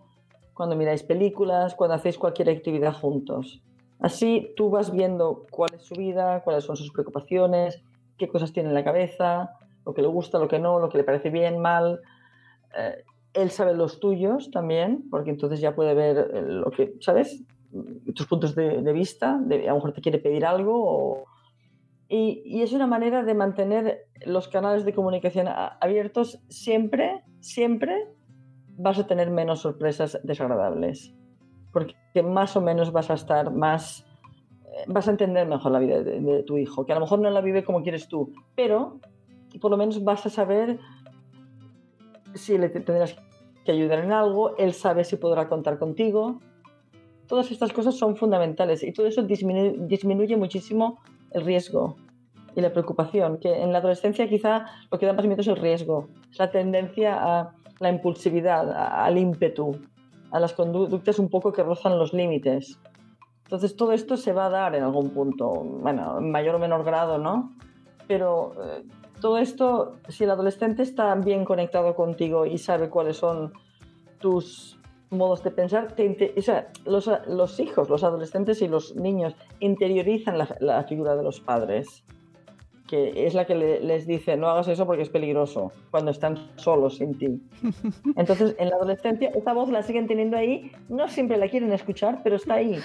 cuando 0.53 0.75
miráis 0.75 1.05
películas, 1.05 1.77
cuando 1.77 1.95
hacéis 1.95 2.19
cualquier 2.19 2.51
actividad 2.51 2.93
juntos. 2.93 3.61
Así 4.01 4.53
tú 4.57 4.69
vas 4.69 4.91
viendo 4.91 5.47
cuál 5.51 5.75
es 5.75 5.83
su 5.83 5.95
vida, 5.95 6.41
cuáles 6.43 6.65
son 6.65 6.77
sus 6.77 6.91
preocupaciones, 6.91 7.81
qué 8.17 8.27
cosas 8.29 8.53
tiene 8.53 8.71
en 8.71 8.75
la 8.75 8.83
cabeza, 8.83 9.51
lo 9.87 9.95
que 9.95 10.03
le 10.03 10.09
gusta, 10.09 10.41
lo 10.41 10.49
que 10.49 10.59
no, 10.59 10.81
lo 10.81 10.89
que 10.89 10.99
le 10.99 11.05
parece 11.05 11.31
bien, 11.31 11.61
mal. 11.61 12.01
Eh, 12.77 13.05
él 13.35 13.51
sabe 13.53 13.75
los 13.75 14.01
tuyos 14.01 14.51
también, 14.51 15.05
porque 15.11 15.31
entonces 15.31 15.61
ya 15.61 15.77
puede 15.77 15.95
ver 15.95 16.31
eh, 16.35 16.43
lo 16.43 16.71
que, 16.73 16.95
¿sabes? 17.01 17.43
Tus 18.15 18.27
puntos 18.27 18.57
de, 18.57 18.83
de 18.83 18.93
vista, 18.93 19.39
de, 19.41 19.67
a 19.69 19.71
lo 19.71 19.77
mejor 19.77 19.93
te 19.93 20.01
quiere 20.01 20.19
pedir 20.19 20.45
algo. 20.45 20.73
o- 20.85 21.25
y, 22.09 22.43
y 22.45 22.63
es 22.63 22.73
una 22.73 22.87
manera 22.87 23.23
de 23.23 23.35
mantener 23.35 24.07
los 24.25 24.49
canales 24.49 24.85
de 24.85 24.95
comunicación 24.95 25.47
abiertos 25.49 26.41
siempre, 26.49 27.23
siempre 27.41 28.09
vas 28.77 28.99
a 28.99 29.07
tener 29.07 29.31
menos 29.31 29.61
sorpresas 29.61 30.19
desagradables. 30.23 31.15
Porque 31.73 31.95
más 32.25 32.57
o 32.57 32.61
menos 32.61 32.93
vas 32.93 33.11
a 33.11 33.15
estar 33.15 33.53
más 33.53 34.07
eh, 34.65 34.85
vas 34.87 35.07
a 35.07 35.11
entender 35.11 35.47
mejor 35.47 35.73
la 35.73 35.79
vida 35.79 36.03
de, 36.03 36.21
de 36.21 36.43
tu 36.45 36.57
hijo, 36.57 36.87
que 36.87 36.93
a 36.93 36.95
lo 36.95 37.03
mejor 37.03 37.19
no 37.19 37.31
la 37.31 37.41
vive 37.43 37.63
como 37.65 37.83
quieres 37.83 38.09
tú, 38.09 38.33
pero 38.55 39.01
por 39.61 39.71
lo 39.71 39.77
menos 39.77 40.03
vas 40.03 40.25
a 40.27 40.31
saber 40.31 40.79
si 42.35 42.57
le 42.57 42.69
te- 42.69 42.81
tendrás 42.81 43.17
que 43.65 43.73
ayudar 43.73 43.99
en 43.99 44.13
algo, 44.13 44.57
él 44.57 44.73
sabe 44.73 45.05
si 45.05 45.17
podrá 45.17 45.49
contar 45.49 45.79
contigo. 45.79 46.41
Todas 47.27 47.51
estas 47.51 47.73
cosas 47.73 47.97
son 47.97 48.17
fundamentales 48.17 48.83
y 48.83 48.93
todo 48.93 49.07
eso 49.07 49.23
disminu- 49.23 49.77
disminuye 49.87 50.37
muchísimo 50.37 51.01
el 51.33 51.45
riesgo 51.45 51.97
y 52.55 52.61
la 52.61 52.73
preocupación, 52.73 53.39
que 53.39 53.63
en 53.63 53.73
la 53.73 53.79
adolescencia 53.79 54.29
quizá 54.29 54.67
lo 54.91 54.99
que 54.99 55.07
da 55.07 55.13
más 55.13 55.25
es 55.25 55.47
el 55.47 55.57
riesgo, 55.57 56.09
es 56.31 56.39
la 56.39 56.51
tendencia 56.51 57.17
a 57.21 57.55
la 57.79 57.91
impulsividad, 57.91 58.71
al 58.73 59.17
ímpetu, 59.17 59.77
a 60.31 60.41
las 60.41 60.53
conductas 60.53 61.19
un 61.19 61.29
poco 61.29 61.53
que 61.53 61.63
rozan 61.63 61.99
los 61.99 62.13
límites. 62.13 62.79
Entonces 63.45 63.77
todo 63.77 63.93
esto 63.93 64.17
se 64.17 64.33
va 64.33 64.47
a 64.47 64.51
dar 64.51 64.75
en 64.75 64.83
algún 64.83 65.11
punto, 65.11 65.49
bueno, 65.51 66.19
en 66.19 66.31
mayor 66.31 66.57
o 66.57 66.59
menor 66.59 66.85
grado, 66.85 67.19
¿no? 67.19 67.55
Pero 68.07 68.53
eh, 68.63 68.85
todo 69.21 69.39
esto, 69.39 69.97
si 70.09 70.25
el 70.25 70.31
adolescente 70.31 70.83
está 70.83 71.15
bien 71.15 71.45
conectado 71.45 71.95
contigo 71.95 72.45
y 72.45 72.59
sabe 72.59 72.91
cuáles 72.91 73.17
son 73.17 73.53
tus 74.19 74.78
modos 75.11 75.43
de 75.43 75.51
pensar, 75.51 75.93
te 75.93 76.35
o 76.37 76.43
sea, 76.43 76.71
los, 76.85 77.11
los 77.27 77.59
hijos, 77.61 77.89
los 77.89 78.05
adolescentes 78.05 78.61
y 78.63 78.69
los 78.69 78.95
niños 78.97 79.35
interiorizan 79.61 80.37
la, 80.39 80.55
la 80.61 80.85
figura 80.85 81.17
de 81.17 81.23
los 81.23 81.41
padres, 81.41 82.05
que 82.87 83.27
es 83.27 83.35
la 83.35 83.47
que 83.47 83.55
le- 83.55 83.81
les 83.81 84.07
dice, 84.07 84.37
no 84.37 84.49
hagas 84.49 84.69
eso 84.69 84.87
porque 84.87 85.03
es 85.03 85.11
peligroso, 85.11 85.73
cuando 85.91 86.11
están 86.11 86.51
solos 86.57 86.97
sin 86.99 87.17
ti. 87.19 87.41
Entonces, 88.17 88.55
en 88.59 88.71
la 88.71 88.77
adolescencia, 88.77 89.31
esta 89.35 89.53
voz 89.53 89.71
la 89.71 89.83
siguen 89.83 90.07
teniendo 90.07 90.37
ahí, 90.37 90.73
no 90.89 91.09
siempre 91.09 91.37
la 91.37 91.49
quieren 91.49 91.73
escuchar, 91.73 92.21
pero 92.25 92.37
está 92.37 92.55
ahí, 92.55 92.79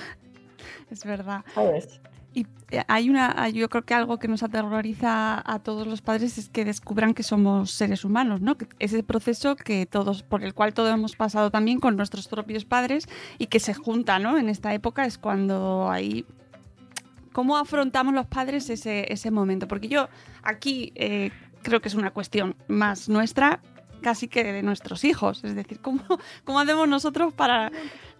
Es 0.92 1.06
verdad. 1.06 1.42
¿sabes? 1.54 2.02
Y 2.36 2.48
eh, 2.72 2.84
hay 2.88 3.10
una, 3.10 3.34
hay- 3.42 3.54
yo 3.54 3.70
creo 3.70 3.84
que 3.84 3.94
algo 3.94 4.18
que 4.18 4.28
nos 4.28 4.42
aterroriza 4.42 5.42
a 5.46 5.60
todos 5.60 5.86
los 5.86 6.02
padres 6.02 6.38
es 6.38 6.50
que 6.50 6.66
descubran 6.66 7.14
que 7.14 7.22
somos 7.24 7.72
seres 7.72 8.04
humanos, 8.04 8.42
¿no? 8.42 8.58
Ese 8.80 9.04
proceso 9.04 9.56
que 9.56 9.86
todos, 9.86 10.24
por 10.24 10.44
el 10.44 10.54
cual 10.54 10.74
todos 10.74 10.92
hemos 10.94 11.16
pasado 11.16 11.52
también 11.52 11.80
con 11.80 11.96
nuestros 11.96 12.28
propios 12.28 12.66
padres 12.66 13.08
y 13.38 13.48
que 13.48 13.60
se 13.60 13.74
junta, 13.76 14.18
¿no? 14.20 14.38
En 14.38 14.50
esta 14.50 14.74
época 14.74 15.06
es 15.06 15.18
cuando 15.18 15.90
ahí 15.92 16.26
¿Cómo 17.32 17.58
afrontamos 17.58 18.14
los 18.14 18.28
padres 18.28 18.70
ese, 18.70 19.12
ese 19.12 19.32
momento? 19.32 19.68
Porque 19.68 19.88
yo 19.88 20.08
aquí 20.44 20.92
eh, 20.96 21.32
creo 21.64 21.82
que 21.82 21.88
es 21.88 21.96
una 21.96 22.12
cuestión 22.12 22.56
más 22.68 23.10
nuestra, 23.10 23.60
casi 24.04 24.28
que 24.28 24.44
de 24.44 24.62
nuestros 24.62 25.04
hijos. 25.04 25.44
Es 25.44 25.56
decir, 25.56 25.80
¿cómo, 25.80 26.04
cómo 26.44 26.60
hacemos 26.60 26.88
nosotros 26.88 27.34
para, 27.34 27.72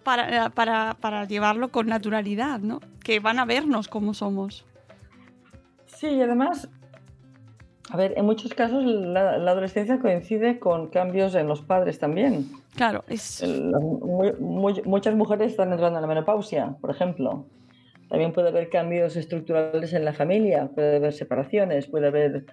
para, 0.04 0.50
para, 0.50 0.96
para 1.00 1.24
llevarlo 1.24 1.68
con 1.70 1.86
naturalidad? 1.88 2.60
¿no? 2.60 2.80
Que 3.02 3.18
van 3.20 3.38
a 3.38 3.44
vernos 3.44 3.88
como 3.88 4.14
somos. 4.14 4.64
Sí, 5.86 6.08
y 6.08 6.22
además, 6.22 6.68
A 7.90 7.96
ver, 7.96 8.14
en 8.16 8.24
muchos 8.24 8.52
casos 8.54 8.84
la, 8.84 9.36
la 9.38 9.50
adolescencia 9.50 9.98
coincide 9.98 10.58
con 10.58 10.88
cambios 10.88 11.34
en 11.34 11.46
los 11.46 11.60
padres 11.62 11.98
también. 11.98 12.46
Claro, 12.74 13.04
es... 13.08 13.42
El- 13.42 13.72
muchas 14.84 15.14
mujeres 15.14 15.50
están 15.52 15.70
entrando 15.72 15.98
en 15.98 16.02
la 16.02 16.08
menopausia, 16.08 16.76
por 16.80 16.90
ejemplo. 16.90 17.46
También 18.08 18.32
puede 18.32 18.48
haber 18.48 18.68
cambios 18.68 19.16
estructurales 19.16 19.92
en 19.92 20.04
la 20.04 20.12
familia, 20.12 20.68
puede 20.74 20.96
haber 20.96 21.12
separaciones, 21.12 21.86
puede 21.86 22.08
haber 22.08 22.44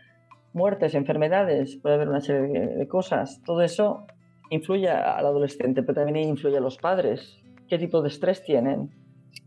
muertes, 0.54 0.94
enfermedades, 0.96 1.78
puede 1.78 1.96
haber 1.96 2.10
una 2.10 2.22
serie 2.22 2.42
de, 2.60 2.68
de 2.76 2.88
cosas. 2.88 3.42
Todo 3.46 3.62
eso 3.62 4.06
influye 4.50 4.90
al 4.90 5.26
adolescente, 5.26 5.82
pero 5.82 6.04
también 6.04 6.30
influye 6.30 6.58
a 6.58 6.62
los 6.62 6.78
padres. 6.78 7.38
¿Qué 7.72 7.78
tipo 7.80 8.02
de 8.02 8.10
estrés 8.10 8.44
tienen? 8.44 8.90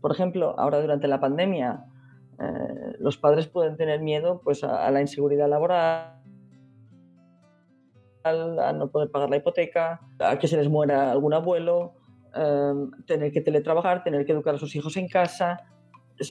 Por 0.01 0.11
ejemplo, 0.11 0.55
ahora 0.59 0.81
durante 0.81 1.07
la 1.07 1.19
pandemia, 1.19 1.85
eh, 2.39 2.95
los 2.97 3.17
padres 3.17 3.45
pueden 3.45 3.77
tener 3.77 4.01
miedo 4.01 4.41
pues, 4.43 4.63
a, 4.63 4.83
a 4.83 4.89
la 4.89 4.99
inseguridad 4.99 5.47
laboral, 5.47 6.09
a 8.23 8.73
no 8.73 8.87
poder 8.89 9.11
pagar 9.11 9.29
la 9.29 9.37
hipoteca, 9.37 10.01
a 10.17 10.39
que 10.39 10.47
se 10.47 10.57
les 10.57 10.67
muera 10.69 11.11
algún 11.11 11.35
abuelo, 11.35 11.93
eh, 12.35 12.73
tener 13.05 13.31
que 13.31 13.41
teletrabajar, 13.41 14.03
tener 14.03 14.25
que 14.25 14.31
educar 14.31 14.55
a 14.55 14.57
sus 14.57 14.75
hijos 14.75 14.97
en 14.97 15.07
casa. 15.07 15.57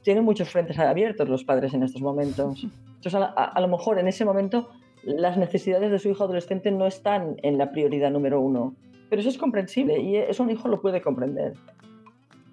Tienen 0.03 0.25
muchos 0.25 0.49
frentes 0.49 0.77
abiertos 0.81 1.29
los 1.29 1.45
padres 1.45 1.75
en 1.75 1.85
estos 1.85 2.03
momentos. 2.03 2.65
Entonces, 2.97 3.15
a, 3.15 3.27
a- 3.27 3.53
a 3.53 3.61
lo 3.61 3.69
mejor 3.69 4.01
en 4.01 4.09
ese 4.09 4.25
momento 4.25 4.69
las 5.05 5.37
necesidades 5.37 5.93
de 5.93 6.01
su 6.01 6.09
hijo 6.09 6.25
adolescente 6.25 6.73
no 6.73 6.87
están 6.87 7.37
en 7.45 7.57
la 7.57 7.71
prioridad 7.71 8.11
número 8.11 8.41
uno. 8.41 8.75
Pero 9.11 9.21
eso 9.21 9.29
es 9.29 9.39
comprensible 9.39 10.01
y 10.01 10.17
eso 10.17 10.43
un 10.43 10.51
hijo 10.51 10.67
lo 10.67 10.81
puede 10.81 11.01
comprender. 11.01 11.53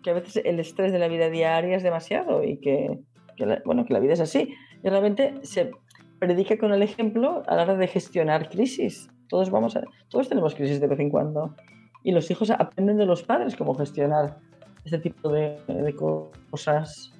Que 0.04 0.12
a 0.12 0.14
veces 0.14 0.42
el 0.46 0.60
estrés 0.60 0.92
de 0.92 1.00
la 1.00 1.08
vida 1.08 1.30
diaria 1.30 1.76
es 1.76 1.84
demasiado 1.84 2.44
y 2.44 2.58
que, 2.58 3.00
que 3.36 3.46
la, 3.46 3.62
bueno, 3.66 3.86
que 3.86 3.94
la 3.94 4.00
vida 4.00 4.14
es 4.14 4.20
así. 4.20 4.54
Y 4.84 4.90
realmente 4.90 5.36
se 5.44 5.72
predica 6.20 6.58
con 6.58 6.74
el 6.74 6.82
ejemplo 6.82 7.44
a 7.48 7.56
la 7.56 7.64
hora 7.64 7.76
de 7.76 7.88
gestionar 7.88 8.50
crisis. 8.50 9.10
Todos, 9.28 9.50
vamos 9.50 9.76
a, 9.76 9.84
todos 10.10 10.30
tenemos 10.30 10.56
crisis 10.56 10.80
de 10.80 10.88
vez 10.88 11.00
en 11.00 11.10
cuando. 11.10 11.56
Y 12.04 12.12
los 12.12 12.30
hijos 12.32 12.50
aprenden 12.50 12.98
de 12.98 13.06
los 13.06 13.24
padres 13.24 13.56
cómo 13.56 13.76
gestionar 13.76 14.38
este 14.86 15.00
tipo 15.00 15.30
de, 15.30 15.58
de 15.68 15.96
cosas. 15.96 17.14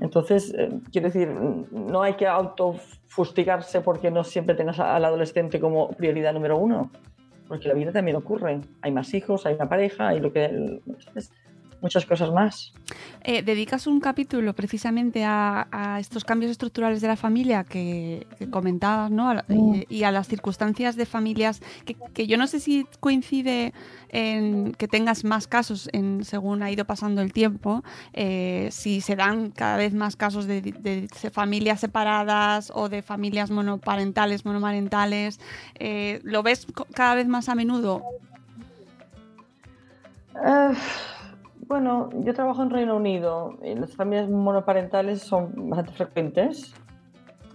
Entonces, 0.00 0.52
eh, 0.58 0.80
quiero 0.90 1.08
decir, 1.08 1.28
no 1.28 2.02
hay 2.02 2.14
que 2.14 2.26
autofustigarse 2.26 3.80
porque 3.80 4.10
no 4.10 4.24
siempre 4.24 4.54
tengas 4.54 4.80
al 4.80 5.04
adolescente 5.04 5.60
como 5.60 5.88
prioridad 5.90 6.32
número 6.32 6.58
uno, 6.58 6.90
porque 7.48 7.68
la 7.68 7.74
vida 7.74 7.92
también 7.92 8.16
ocurre. 8.16 8.60
Hay 8.82 8.92
más 8.92 9.14
hijos, 9.14 9.46
hay 9.46 9.54
una 9.54 9.68
pareja, 9.68 10.08
hay 10.08 10.20
lo 10.20 10.32
que, 10.32 10.80
¿sabes? 10.98 11.32
Muchas 11.84 12.04
cosas 12.06 12.30
más. 12.32 12.72
Eh, 13.22 13.42
dedicas 13.42 13.86
un 13.86 14.00
capítulo 14.00 14.54
precisamente 14.54 15.22
a, 15.24 15.68
a 15.70 16.00
estos 16.00 16.24
cambios 16.24 16.50
estructurales 16.50 17.00
de 17.00 17.08
la 17.08 17.16
familia 17.16 17.62
que, 17.64 18.26
que 18.38 18.48
comentabas, 18.50 19.10
¿no? 19.10 19.28
A 19.28 19.34
la- 19.34 19.44
y, 19.48 19.86
y 19.88 20.04
a 20.04 20.10
las 20.10 20.26
circunstancias 20.26 20.96
de 20.96 21.04
familias 21.06 21.60
que, 21.84 21.94
que 22.14 22.26
yo 22.26 22.36
no 22.38 22.46
sé 22.46 22.58
si 22.58 22.86
coincide 23.00 23.72
en 24.08 24.72
que 24.72 24.88
tengas 24.88 25.24
más 25.24 25.46
casos 25.46 25.88
en, 25.92 26.24
según 26.24 26.62
ha 26.62 26.70
ido 26.70 26.84
pasando 26.86 27.20
el 27.20 27.32
tiempo, 27.32 27.82
eh, 28.14 28.68
si 28.70 29.00
se 29.00 29.14
dan 29.16 29.50
cada 29.50 29.76
vez 29.76 29.92
más 29.92 30.16
casos 30.16 30.46
de, 30.46 31.08
familias 31.32 31.80
separadas 31.80 32.72
o 32.74 32.88
de 32.88 33.02
familias 33.02 33.50
monoparentales, 33.50 34.44
monomarentales. 34.44 35.38
eh, 35.78 36.20
¿Lo 36.22 36.42
ves 36.42 36.66
cada 36.94 37.14
vez 37.14 37.26
más 37.28 37.48
a 37.48 37.54
menudo? 37.54 38.02
Eh, 40.44 40.74
bueno, 41.74 42.08
yo 42.20 42.32
trabajo 42.34 42.62
en 42.62 42.70
Reino 42.70 42.94
Unido 42.94 43.58
y 43.60 43.74
las 43.74 43.96
familias 43.96 44.30
monoparentales 44.30 45.22
son 45.22 45.70
bastante 45.70 45.92
frecuentes. 45.92 46.72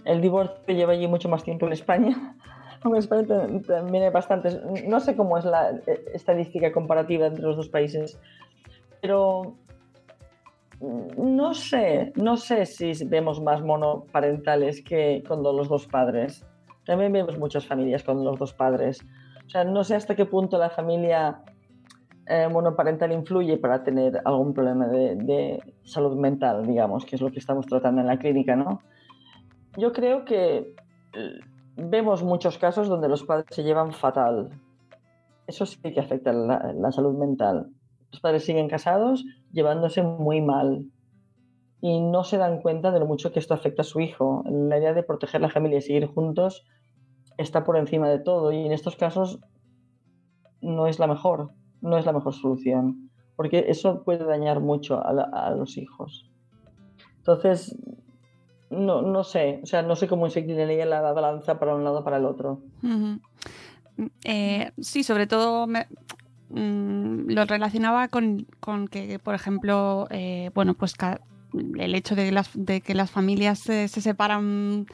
El 0.04 0.20
divorcio 0.20 0.74
lleva 0.74 0.92
allí 0.92 1.08
mucho 1.08 1.30
más 1.30 1.42
tiempo 1.42 1.66
en 1.66 1.72
España. 1.72 2.36
En 2.84 2.96
España 2.96 3.26
ta- 3.26 3.46
también 3.66 4.04
hay 4.04 4.10
bastantes. 4.10 4.58
No 4.86 5.00
sé 5.00 5.16
cómo 5.16 5.38
es 5.38 5.44
la 5.46 5.70
eh, 5.86 6.04
estadística 6.12 6.70
comparativa 6.70 7.26
entre 7.26 7.42
los 7.44 7.56
dos 7.56 7.68
países, 7.70 8.18
pero 9.00 9.54
mm, 10.80 11.36
no 11.36 11.54
sé, 11.54 12.12
no 12.16 12.36
sé 12.36 12.66
si 12.66 12.92
vemos 13.06 13.40
más 13.42 13.62
monoparentales 13.62 14.82
que 14.82 15.22
con 15.26 15.42
los 15.42 15.68
dos 15.68 15.86
padres. 15.86 16.44
También 16.84 17.10
vemos 17.12 17.38
muchas 17.38 17.66
familias 17.66 18.02
con 18.02 18.22
los 18.22 18.38
dos 18.38 18.52
padres. 18.52 19.02
O 19.46 19.48
sea, 19.50 19.64
no 19.64 19.82
sé 19.84 19.94
hasta 19.94 20.14
qué 20.14 20.26
punto 20.26 20.56
la 20.58 20.70
familia 20.70 21.42
eh, 22.26 22.48
monoparental 22.48 23.12
influye 23.12 23.56
para 23.58 23.82
tener 23.82 24.20
algún 24.24 24.54
problema 24.54 24.86
de, 24.86 25.16
de 25.16 25.74
salud 25.84 26.16
mental, 26.16 26.66
digamos, 26.66 27.04
que 27.04 27.16
es 27.16 27.22
lo 27.22 27.30
que 27.30 27.38
estamos 27.38 27.66
tratando 27.66 28.00
en 28.00 28.06
la 28.06 28.18
clínica, 28.18 28.56
¿no? 28.56 28.80
Yo 29.76 29.92
creo 29.92 30.24
que 30.24 30.74
eh, 31.14 31.40
vemos 31.76 32.22
muchos 32.22 32.58
casos 32.58 32.88
donde 32.88 33.08
los 33.08 33.24
padres 33.24 33.46
se 33.50 33.62
llevan 33.62 33.92
fatal. 33.92 34.50
Eso 35.46 35.66
sí 35.66 35.80
que 35.80 36.00
afecta 36.00 36.32
la, 36.32 36.72
la 36.74 36.92
salud 36.92 37.16
mental. 37.16 37.70
Los 38.12 38.20
padres 38.20 38.44
siguen 38.44 38.68
casados 38.68 39.24
llevándose 39.52 40.02
muy 40.02 40.40
mal 40.40 40.86
y 41.80 42.00
no 42.00 42.24
se 42.24 42.36
dan 42.36 42.60
cuenta 42.60 42.90
de 42.90 43.00
lo 43.00 43.06
mucho 43.06 43.32
que 43.32 43.38
esto 43.38 43.54
afecta 43.54 43.82
a 43.82 43.84
su 43.84 44.00
hijo. 44.00 44.44
La 44.48 44.78
idea 44.78 44.92
de 44.92 45.02
proteger 45.02 45.40
la 45.40 45.50
familia 45.50 45.78
y 45.78 45.82
seguir 45.82 46.06
juntos 46.06 46.66
está 47.38 47.64
por 47.64 47.76
encima 47.76 48.08
de 48.08 48.18
todo 48.18 48.52
y 48.52 48.66
en 48.66 48.72
estos 48.72 48.96
casos 48.96 49.40
no 50.60 50.86
es 50.86 50.98
la 50.98 51.06
mejor, 51.06 51.52
no 51.82 51.96
es 51.98 52.06
la 52.06 52.12
mejor 52.12 52.34
solución, 52.34 53.10
porque 53.36 53.64
eso 53.68 54.02
puede 54.04 54.24
dañar 54.24 54.60
mucho 54.60 55.04
a, 55.04 55.12
la- 55.12 55.30
a 55.32 55.50
los 55.50 55.76
hijos. 55.78 56.30
Entonces, 57.18 57.76
no, 58.70 59.02
no 59.02 59.24
sé, 59.24 59.60
o 59.62 59.66
sea, 59.66 59.82
no 59.82 59.96
sé 59.96 60.08
cómo 60.08 60.26
inclinaría 60.26 60.86
la 60.86 61.00
balanza 61.12 61.58
para 61.58 61.74
un 61.74 61.84
lado 61.84 62.00
o 62.00 62.04
para 62.04 62.16
el 62.18 62.24
otro. 62.24 62.60
Eh, 64.24 64.70
sí, 64.80 65.02
sobre 65.02 65.26
todo 65.26 65.66
me- 65.66 65.86
mm, 66.50 67.30
lo 67.30 67.44
relacionaba 67.44 68.08
con, 68.08 68.46
con 68.60 68.88
que, 68.88 69.18
por 69.18 69.34
ejemplo, 69.34 70.06
eh, 70.10 70.50
bueno, 70.54 70.74
pues 70.74 70.94
ca- 70.94 71.20
el 71.78 71.94
hecho 71.94 72.14
de, 72.14 72.30
las, 72.32 72.50
de 72.54 72.80
que 72.80 72.94
las 72.94 73.10
familias 73.10 73.58
se, 73.58 73.88
se 73.88 74.00
separan 74.00 74.86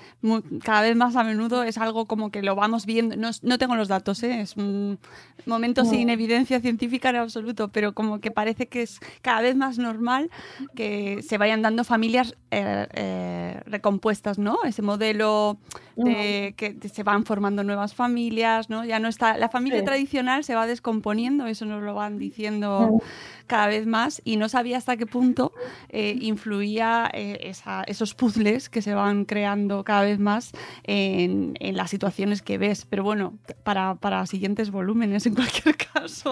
cada 0.62 0.82
vez 0.82 0.96
más 0.96 1.16
a 1.16 1.24
menudo 1.24 1.62
es 1.62 1.78
algo 1.78 2.06
como 2.06 2.30
que 2.30 2.42
lo 2.42 2.54
vamos 2.54 2.86
viendo. 2.86 3.16
No, 3.16 3.30
no 3.42 3.58
tengo 3.58 3.76
los 3.76 3.88
datos, 3.88 4.22
¿eh? 4.22 4.40
es 4.40 4.56
un 4.56 4.98
momento 5.44 5.84
sin 5.84 6.08
evidencia 6.10 6.60
científica 6.60 7.10
en 7.10 7.16
absoluto, 7.16 7.68
pero 7.68 7.92
como 7.92 8.20
que 8.20 8.30
parece 8.30 8.66
que 8.66 8.82
es 8.82 9.00
cada 9.22 9.40
vez 9.42 9.56
más 9.56 9.78
normal 9.78 10.30
que 10.74 11.22
se 11.22 11.38
vayan 11.38 11.62
dando 11.62 11.84
familias 11.84 12.34
eh, 12.50 12.86
eh, 12.94 13.60
recompuestas, 13.66 14.38
¿no? 14.38 14.58
Ese 14.64 14.82
modelo 14.82 15.58
de 15.96 16.54
que 16.56 16.76
se 16.88 17.02
van 17.02 17.24
formando 17.24 17.64
nuevas 17.64 17.94
familias, 17.94 18.70
¿no? 18.70 18.84
Ya 18.84 18.98
no 18.98 19.08
está 19.08 19.36
la 19.36 19.48
familia 19.48 19.80
Sí. 19.80 19.84
tradicional 19.84 20.44
se 20.44 20.54
va 20.54 20.66
descomponiendo, 20.66 21.46
eso 21.46 21.64
nos 21.66 21.82
lo 21.82 21.94
van 21.94 22.18
diciendo 22.18 22.98
cada 23.46 23.68
vez 23.68 23.86
más 23.86 24.20
y 24.24 24.36
no 24.36 24.48
sabía 24.48 24.76
hasta 24.78 24.96
qué 24.96 25.06
punto 25.06 25.52
eh, 25.88 26.16
influía 26.20 27.10
eh, 27.12 27.38
esa- 27.42 27.82
esos 27.84 28.14
puzzles 28.14 28.68
que 28.68 28.82
se 28.82 28.94
van 28.94 29.24
creando 29.24 29.84
cada 29.84 30.02
vez 30.02 30.18
más 30.18 30.52
en, 30.84 31.54
en 31.60 31.76
las 31.76 31.90
situaciones 31.90 32.42
que 32.42 32.58
ves. 32.58 32.84
Pero 32.84 33.02
bueno, 33.04 33.34
para, 33.64 33.94
para 33.94 34.26
siguientes 34.26 34.70
volúmenes 34.70 35.26
en 35.26 35.34
cualquier 35.34 35.76
caso. 35.92 36.30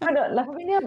Bueno, 0.00 0.28
la 0.28 0.44
familia, 0.44 0.80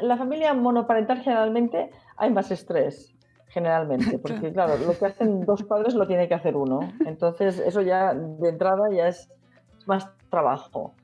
la 0.00 0.16
familia 0.16 0.54
monoparental 0.54 1.20
generalmente 1.22 1.90
hay 2.16 2.30
más 2.30 2.50
estrés, 2.50 3.14
generalmente, 3.48 4.18
porque 4.22 4.52
claro, 4.52 4.76
lo 4.78 4.96
que 4.98 5.06
hacen 5.06 5.44
dos 5.44 5.62
padres 5.64 5.94
lo 5.94 6.06
tiene 6.06 6.28
que 6.28 6.34
hacer 6.34 6.56
uno. 6.56 6.92
Entonces, 7.06 7.58
eso 7.58 7.80
ya 7.82 8.14
de 8.14 8.48
entrada 8.48 8.84
ya 8.94 9.08
es 9.08 9.28
más 9.86 10.08
trabajo. 10.30 10.94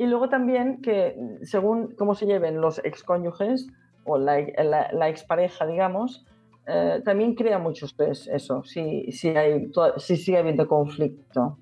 Y 0.00 0.06
luego 0.06 0.30
también 0.30 0.80
que 0.80 1.14
según 1.42 1.94
cómo 1.94 2.14
se 2.14 2.24
lleven 2.24 2.62
los 2.62 2.78
excónyuges 2.86 3.66
o 4.04 4.16
la, 4.16 4.40
la, 4.64 4.90
la 4.94 5.08
expareja, 5.10 5.66
digamos, 5.66 6.24
eh, 6.66 7.02
también 7.04 7.34
crea 7.34 7.58
mucho 7.58 7.84
estrés 7.84 8.26
eso, 8.26 8.64
si, 8.64 9.12
si, 9.12 9.28
hay, 9.28 9.70
si 9.98 10.16
sigue 10.16 10.38
habiendo 10.38 10.66
conflicto. 10.66 11.58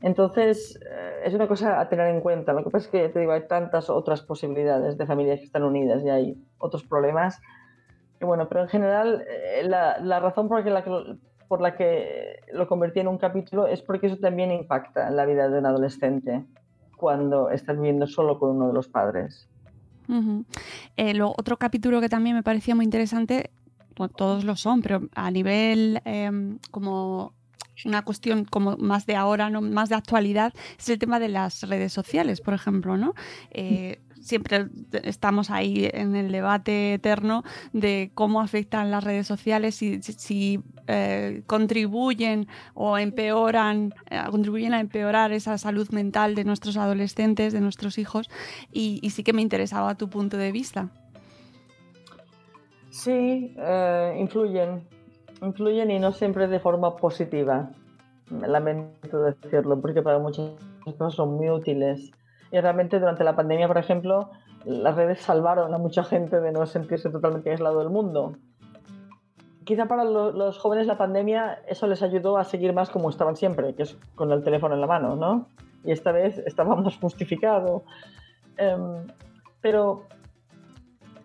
Entonces, 0.00 0.78
eh, 0.80 1.22
es 1.24 1.34
una 1.34 1.48
cosa 1.48 1.80
a 1.80 1.88
tener 1.88 2.06
en 2.06 2.20
cuenta. 2.20 2.52
Lo 2.52 2.62
que 2.62 2.70
pasa 2.70 2.84
es 2.84 2.88
que, 2.92 3.08
te 3.08 3.18
digo, 3.18 3.32
hay 3.32 3.48
tantas 3.48 3.90
otras 3.90 4.22
posibilidades 4.22 4.96
de 4.96 5.04
familias 5.04 5.40
que 5.40 5.46
están 5.46 5.64
unidas 5.64 6.04
y 6.04 6.08
hay 6.08 6.36
otros 6.58 6.84
problemas. 6.84 7.40
Y 8.20 8.26
bueno, 8.26 8.48
pero 8.48 8.62
en 8.62 8.68
general, 8.68 9.24
eh, 9.28 9.64
la, 9.64 9.98
la 9.98 10.20
razón 10.20 10.46
por 10.48 10.64
la, 10.64 10.84
que, 10.84 11.18
por 11.48 11.60
la 11.60 11.74
que 11.74 12.36
lo 12.52 12.68
convertí 12.68 13.00
en 13.00 13.08
un 13.08 13.18
capítulo 13.18 13.66
es 13.66 13.82
porque 13.82 14.06
eso 14.06 14.18
también 14.18 14.52
impacta 14.52 15.08
en 15.08 15.16
la 15.16 15.26
vida 15.26 15.48
de 15.48 15.58
un 15.58 15.66
adolescente 15.66 16.44
cuando 16.96 17.50
estás 17.50 17.76
viviendo 17.76 18.06
solo 18.06 18.38
con 18.38 18.56
uno 18.56 18.68
de 18.68 18.72
los 18.74 18.88
padres. 18.88 19.46
Lo- 21.14 21.30
otro 21.36 21.56
capítulo 21.56 22.00
que 22.00 22.08
también 22.08 22.36
me 22.36 22.42
parecía 22.42 22.74
muy 22.74 22.84
interesante, 22.84 23.50
bueno, 23.96 24.12
todos 24.14 24.44
lo 24.44 24.56
son, 24.56 24.82
pero 24.82 25.08
a 25.14 25.30
nivel 25.30 26.00
em, 26.04 26.58
como 26.70 27.32
una 27.84 28.02
cuestión 28.02 28.44
como 28.44 28.76
más 28.78 29.04
de 29.06 29.16
ahora, 29.16 29.50
¿no? 29.50 29.60
más 29.60 29.88
de 29.90 29.96
actualidad, 29.96 30.52
es 30.78 30.88
el 30.88 30.98
tema 30.98 31.18
de 31.18 31.28
las 31.28 31.62
redes 31.68 31.92
sociales, 31.92 32.40
por 32.40 32.54
ejemplo, 32.54 32.96
¿no? 32.96 33.14
Eh, 33.50 34.00
siempre 34.26 34.66
estamos 35.04 35.50
ahí 35.50 35.88
en 35.92 36.16
el 36.16 36.32
debate 36.32 36.94
eterno 36.94 37.44
de 37.72 38.10
cómo 38.14 38.40
afectan 38.40 38.90
las 38.90 39.04
redes 39.04 39.26
sociales, 39.26 39.76
si, 39.76 40.02
si 40.02 40.60
eh, 40.88 41.42
contribuyen 41.46 42.48
o 42.74 42.98
empeoran, 42.98 43.94
eh, 44.10 44.20
contribuyen 44.30 44.74
a 44.74 44.80
empeorar 44.80 45.32
esa 45.32 45.58
salud 45.58 45.88
mental 45.90 46.34
de 46.34 46.44
nuestros 46.44 46.76
adolescentes, 46.76 47.52
de 47.52 47.60
nuestros 47.60 47.98
hijos, 47.98 48.28
y, 48.72 49.08
sí 49.10 49.22
que 49.22 49.32
me 49.32 49.42
interesaba 49.42 49.94
tu 49.94 50.08
punto 50.08 50.36
de 50.36 50.50
vista. 50.50 50.88
Sí, 52.90 53.54
eh, 53.56 54.16
influyen, 54.18 54.82
influyen 55.40 55.90
y 55.90 55.98
no 55.98 56.12
siempre 56.12 56.48
de 56.48 56.58
forma 56.58 56.96
positiva. 56.96 57.70
Lamento 58.30 59.22
decirlo, 59.22 59.80
porque 59.80 60.02
para 60.02 60.18
muchas 60.18 60.50
cosas 60.84 61.14
son 61.14 61.36
muy 61.36 61.48
útiles. 61.48 62.10
Y 62.52 62.60
realmente 62.60 62.98
durante 63.00 63.24
la 63.24 63.34
pandemia, 63.36 63.66
por 63.68 63.78
ejemplo, 63.78 64.30
las 64.64 64.94
redes 64.94 65.20
salvaron 65.20 65.72
a 65.74 65.78
mucha 65.78 66.04
gente 66.04 66.40
de 66.40 66.52
no 66.52 66.66
sentirse 66.66 67.10
totalmente 67.10 67.50
aislado 67.50 67.78
del 67.80 67.90
mundo. 67.90 68.36
Quizá 69.64 69.86
para 69.86 70.04
lo- 70.04 70.30
los 70.30 70.58
jóvenes 70.58 70.86
la 70.86 70.96
pandemia 70.96 71.58
eso 71.68 71.86
les 71.88 72.02
ayudó 72.02 72.38
a 72.38 72.44
seguir 72.44 72.72
más 72.72 72.88
como 72.88 73.10
estaban 73.10 73.34
siempre, 73.36 73.74
que 73.74 73.82
es 73.82 73.98
con 74.14 74.30
el 74.30 74.44
teléfono 74.44 74.74
en 74.74 74.80
la 74.80 74.86
mano, 74.86 75.16
¿no? 75.16 75.48
Y 75.84 75.90
esta 75.90 76.12
vez 76.12 76.38
estaba 76.38 76.76
más 76.76 76.96
justificado. 76.98 77.82
Em, 78.58 79.06
pero 79.60 80.04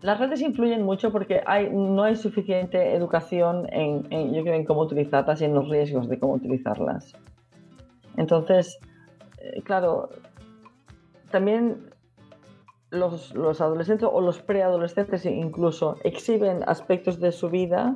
las 0.02 0.20
redes 0.20 0.42
influyen 0.42 0.82
mucho 0.84 1.12
porque 1.12 1.44
hay, 1.46 1.70
no 1.72 2.02
hay 2.04 2.16
suficiente 2.16 2.96
educación 2.96 3.68
en, 3.72 4.08
en- 4.12 4.34
yo 4.34 4.42
creo, 4.42 4.56
en 4.56 4.66
cómo 4.66 4.82
utilizarlas 4.82 5.40
y 5.42 5.46
en 5.46 5.54
los 5.54 5.70
riesgos 5.70 6.10
de 6.10 6.20
cómo 6.20 6.34
utilizarlas. 6.34 7.14
Entonces, 8.18 8.80
eh, 9.38 9.62
claro, 9.62 10.10
también 11.32 11.92
los, 12.92 13.34
adolescentes 13.62 14.08
o 14.12 14.22
los 14.22 14.42
preadolescentes 14.42 15.26
incluso 15.26 15.96
exhiben 16.04 16.64
aspectos 16.68 17.20
de 17.20 17.32
su 17.32 17.50
vida, 17.50 17.96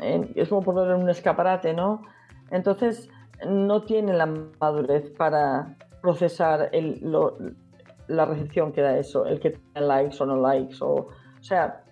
es 0.00 0.48
como 0.48 0.62
ponerlo 0.62 0.94
en 0.94 1.02
un 1.02 1.10
escaparate, 1.10 1.74
¿no? 1.74 2.02
Entonces, 2.50 3.10
no 3.46 3.82
tienen 3.82 4.18
la 4.18 4.26
madurez 4.60 5.10
para 5.10 5.76
procesar 6.00 6.70
la 8.06 8.24
recepción 8.24 8.72
que 8.72 8.80
da 8.80 8.96
eso, 8.96 9.26
el 9.26 9.40
que 9.40 9.50
tenga 9.50 9.80
likes 9.80 10.16
o 10.20 10.26
no 10.26 10.36
likes, 10.36 10.76
o, 10.80 11.08
sea, 11.40 11.82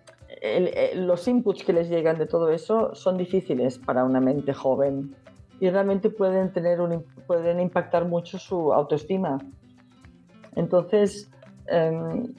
el- 0.41 1.07
los 1.07 1.27
inputs 1.29 1.65
que 1.65 1.73
les 1.73 1.89
llegan 1.89 2.19
de 2.19 2.27
todo 2.27 2.51
eso 2.51 2.95
son 2.95 3.17
difíciles 3.17 3.79
para 3.79 4.05
una 4.05 4.21
mente 4.21 4.53
joven 4.53 5.15
y 5.61 5.71
realmente 5.71 6.11
pueden 6.11 6.53
tener 6.53 6.81
un, 6.81 7.05
pueden 7.27 7.61
impactar 7.61 8.05
mucho 8.05 8.39
su 8.39 8.73
autoestima. 8.73 9.39
Entonces, 10.57 11.31
em, 11.69 12.33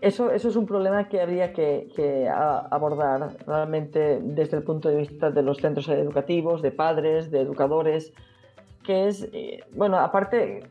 eso, 0.00 0.30
eso 0.30 0.48
es 0.48 0.56
un 0.56 0.66
problema 0.66 1.08
que 1.08 1.20
habría 1.20 1.52
que, 1.52 2.28
abordar 2.70 3.36
realmente 3.46 4.20
desde 4.22 4.56
el 4.58 4.62
punto 4.62 4.88
de 4.88 4.96
vista 4.96 5.30
de 5.30 5.42
los 5.42 5.58
centros 5.58 5.88
educativos, 5.88 6.62
de 6.62 6.70
padres, 6.70 7.30
de 7.30 7.40
educadores, 7.40 8.12
que 8.84 9.08
es, 9.08 9.28
eh, 9.32 9.60
bueno, 9.74 9.96
aparte, 9.98 10.64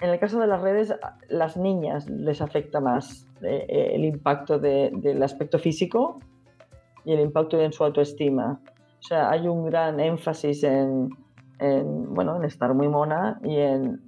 en 0.00 0.10
el 0.10 0.18
caso 0.18 0.40
de 0.40 0.46
las 0.48 0.60
redes, 0.60 0.92
las 1.28 1.56
niñas 1.56 2.08
les 2.10 2.40
afecta 2.40 2.80
más 2.80 3.26
eh, 3.42 3.66
eh, 3.68 3.90
el 3.94 4.04
impacto 4.04 4.58
de- 4.58 4.90
del 4.94 5.22
aspecto 5.22 5.58
físico 5.58 6.18
y 7.04 7.12
el 7.12 7.20
impacto 7.20 7.60
en 7.60 7.72
su 7.72 7.84
autoestima. 7.84 8.60
O 8.98 9.02
sea, 9.02 9.30
hay 9.30 9.46
un 9.46 9.66
gran 9.66 10.00
énfasis 10.00 10.64
en, 10.64 11.10
bueno, 12.14 12.36
en 12.36 12.44
estar 12.44 12.72
muy 12.74 12.88
mona 12.88 13.38
y 13.44 13.56
en 13.56 14.00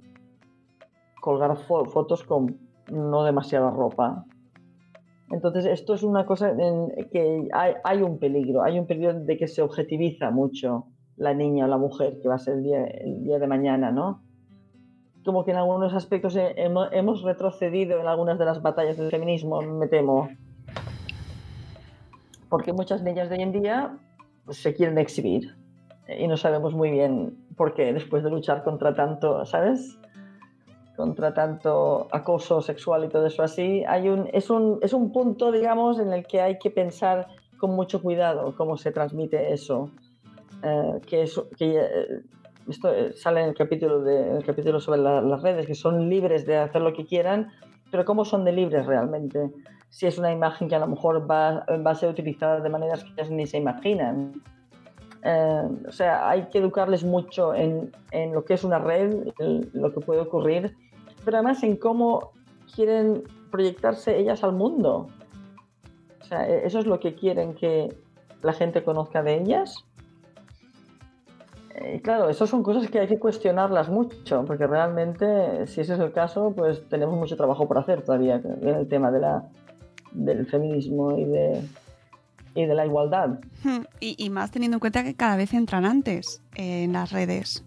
colgar 1.27 1.51
fo- 1.57 1.85
fotos 1.89 2.23
con 2.23 2.55
no 2.89 3.25
demasiada 3.25 3.69
ropa. 3.69 4.23
Entonces, 5.29 5.65
esto 5.65 5.93
es 5.93 6.03
una 6.03 6.25
cosa 6.25 6.51
en 6.51 7.09
que 7.11 7.49
hay, 7.83 8.01
un 8.01 8.17
peligro, 8.17 8.63
hay 8.63 8.79
un 8.79 8.87
peligro 8.87 9.13
de 9.13 9.35
que 9.37 9.49
se 9.49 9.61
objetiviza 9.61 10.31
mucho 10.31 10.85
la 11.17 11.33
niña 11.33 11.65
o 11.65 11.67
la 11.67 11.77
mujer 11.77 12.19
que 12.21 12.29
va 12.29 12.35
a 12.35 12.37
ser 12.39 12.53
el 12.53 12.63
día, 13.25 13.39
de 13.39 13.47
mañana, 13.47 13.91
¿no? 13.91 14.21
Como 15.25 15.43
que 15.43 15.51
en 15.51 15.57
algunos 15.57 15.93
aspectos 15.93 16.33
he- 16.37 16.55
hemo- 16.55 16.87
hemos 16.93 17.23
retrocedido 17.23 17.99
en 17.99 18.07
algunas 18.07 18.39
de 18.39 18.45
las 18.45 18.61
batallas 18.61 18.95
del 18.95 19.11
feminismo, 19.11 19.61
me 19.61 19.87
temo. 19.89 20.29
Porque 22.47 22.71
muchas 22.71 23.03
niñas 23.03 23.29
de 23.29 23.35
hoy 23.35 23.41
en 23.41 23.51
día 23.51 23.97
pues, 24.45 24.61
se 24.61 24.73
quieren 24.73 24.97
exhibir 24.97 25.57
y 26.07 26.25
no 26.29 26.37
sabemos 26.37 26.73
muy 26.73 26.89
bien 26.89 27.35
por 27.57 27.73
qué 27.73 27.91
después 27.91 28.23
de 28.23 28.29
luchar 28.29 28.63
contra 28.63 28.95
tanto, 28.95 29.43
¿sabes? 29.43 29.99
Contra 30.97 31.31
tanto 31.33 32.07
acoso 32.11 32.59
sexual 32.61 33.05
y 33.05 33.07
todo 33.07 33.27
eso 33.27 33.43
así, 33.43 33.85
hay 33.87 34.09
un, 34.09 34.27
es, 34.33 34.49
un, 34.49 34.79
es 34.81 34.93
un 34.93 35.11
punto, 35.11 35.51
digamos, 35.51 35.99
en 35.99 36.11
el 36.11 36.25
que 36.25 36.41
hay 36.41 36.57
que 36.57 36.71
pensar 36.71 37.27
con 37.57 37.75
mucho 37.75 38.01
cuidado 38.01 38.55
cómo 38.57 38.77
se 38.77 38.91
transmite 38.91 39.53
eso. 39.53 39.91
Eh, 40.63 40.99
que 41.05 41.21
es, 41.21 41.39
que, 41.55 41.77
eh, 41.77 42.21
esto 42.67 42.91
eh, 42.91 43.13
sale 43.13 43.41
en 43.43 43.49
el 43.49 43.55
capítulo, 43.55 44.01
de, 44.01 44.27
en 44.31 44.35
el 44.37 44.43
capítulo 44.43 44.79
sobre 44.79 44.99
la- 45.01 45.21
las 45.21 45.43
redes, 45.43 45.67
que 45.67 45.75
son 45.75 46.09
libres 46.09 46.47
de 46.47 46.57
hacer 46.57 46.81
lo 46.81 46.93
que 46.93 47.05
quieran, 47.05 47.49
pero 47.91 48.03
¿cómo 48.03 48.25
son 48.25 48.43
de 48.43 48.51
libres 48.53 48.87
realmente? 48.87 49.51
Si 49.89 50.07
es 50.07 50.17
una 50.17 50.31
imagen 50.31 50.67
que 50.67 50.75
a 50.75 50.79
lo 50.79 50.87
mejor 50.87 51.29
va, 51.29 51.63
va 51.85 51.91
a 51.91 51.95
ser 51.95 52.09
utilizada 52.09 52.59
de 52.59 52.69
maneras 52.69 53.03
que 53.03 53.11
ellas 53.11 53.29
ni 53.29 53.45
se 53.45 53.57
imaginan. 53.57 54.33
Eh, 55.23 55.63
o 55.87 55.91
sea, 55.91 56.27
hay 56.29 56.47
que 56.49 56.57
educarles 56.57 57.03
mucho 57.03 57.53
en, 57.53 57.91
en 58.11 58.33
lo 58.33 58.43
que 58.43 58.55
es 58.55 58.63
una 58.63 58.79
red, 58.79 59.27
en 59.39 59.69
lo 59.73 59.93
que 59.93 59.99
puede 60.01 60.21
ocurrir, 60.21 60.75
pero 61.27 61.39
además 61.39 61.61
en 61.63 61.75
cómo 61.75 62.31
quieren 62.73 63.21
proyectarse 63.51 64.17
ellas 64.17 64.45
al 64.45 64.53
mundo. 64.53 65.09
O 66.21 66.23
sea, 66.23 66.47
e- 66.47 66.65
eso 66.65 66.79
es 66.79 66.85
lo 66.85 67.01
que 67.01 67.15
quieren 67.15 67.53
que 67.53 67.93
la 68.41 68.53
gente 68.53 68.81
conozca 68.81 69.21
de 69.23 69.41
ellas. 69.41 69.83
Eh, 71.75 71.99
claro, 72.01 72.29
esas 72.29 72.49
son 72.49 72.63
cosas 72.63 72.89
que 72.89 72.99
hay 73.01 73.07
que 73.09 73.19
cuestionarlas 73.19 73.89
mucho, 73.89 74.45
porque 74.45 74.67
realmente, 74.67 75.67
si 75.67 75.81
ese 75.81 75.95
es 75.95 75.99
el 75.99 76.13
caso, 76.13 76.53
pues 76.55 76.87
tenemos 76.87 77.17
mucho 77.17 77.35
trabajo 77.35 77.67
por 77.67 77.77
hacer 77.77 78.03
todavía 78.03 78.35
en 78.61 78.65
el 78.69 78.87
tema 78.87 79.11
de 79.11 79.19
la, 79.19 79.43
del 80.13 80.45
feminismo 80.47 81.17
y 81.17 81.25
de, 81.25 81.61
y 82.55 82.65
de 82.65 82.73
la 82.73 82.85
igualdad. 82.85 83.39
Hmm, 83.65 83.81
Y, 83.99 84.15
y 84.17 84.29
más 84.29 84.49
teniendo 84.51 84.75
en 84.77 84.79
cuenta 84.79 85.03
que 85.03 85.13
cada 85.13 85.35
vez 85.35 85.53
entran 85.53 85.83
antes 85.83 86.41
en 86.55 86.93
las 86.93 87.11
redes. 87.11 87.65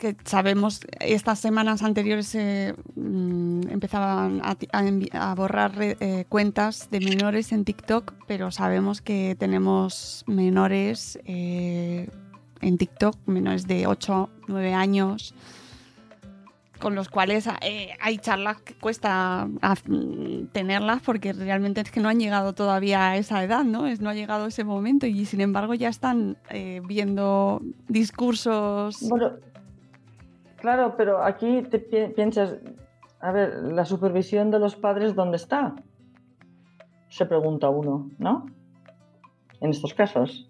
Que 0.00 0.16
sabemos, 0.24 0.80
estas 0.98 1.40
semanas 1.40 1.82
anteriores 1.82 2.34
eh, 2.34 2.74
mm, 2.96 3.68
empezaban 3.68 4.40
a, 4.42 4.56
a 4.72 5.30
a 5.30 5.34
borrar 5.34 5.72
eh, 5.78 6.24
cuentas 6.26 6.88
de 6.90 7.00
menores 7.00 7.52
en 7.52 7.66
TikTok, 7.66 8.14
pero 8.26 8.50
sabemos 8.50 9.02
que 9.02 9.36
tenemos 9.38 10.24
menores 10.26 11.18
eh, 11.26 12.08
en 12.62 12.78
TikTok, 12.78 13.14
menores 13.26 13.66
de 13.66 13.86
8, 13.86 14.30
9 14.48 14.72
años, 14.72 15.34
con 16.80 16.94
los 16.94 17.08
cuales 17.08 17.46
eh, 17.60 17.90
hay 18.00 18.18
charlas 18.18 18.60
que 18.62 18.74
cuesta 18.74 19.46
mm, 19.46 20.46
tenerlas 20.52 21.02
porque 21.02 21.32
realmente 21.32 21.82
es 21.82 21.90
que 21.90 22.00
no 22.00 22.08
han 22.08 22.18
llegado 22.18 22.54
todavía 22.54 23.10
a 23.10 23.16
esa 23.16 23.44
edad, 23.44 23.64
¿no? 23.64 23.86
Es, 23.86 24.00
no 24.00 24.08
ha 24.08 24.14
llegado 24.14 24.46
ese 24.46 24.64
momento 24.64 25.06
y 25.06 25.26
sin 25.26 25.42
embargo 25.42 25.74
ya 25.74 25.88
están 25.88 26.38
eh, 26.48 26.80
viendo 26.86 27.60
discursos. 27.88 28.98
Claro, 30.60 30.94
pero 30.96 31.22
aquí 31.22 31.62
te 31.62 31.78
pi- 31.78 32.08
piensas, 32.14 32.56
a 33.20 33.32
ver, 33.32 33.54
la 33.64 33.84
supervisión 33.84 34.50
de 34.50 34.58
los 34.58 34.76
padres, 34.76 35.14
¿dónde 35.14 35.36
está? 35.36 35.74
Se 37.08 37.26
pregunta 37.26 37.68
uno, 37.68 38.08
¿no? 38.18 38.46
En 39.60 39.70
estos 39.70 39.94
casos. 39.94 40.48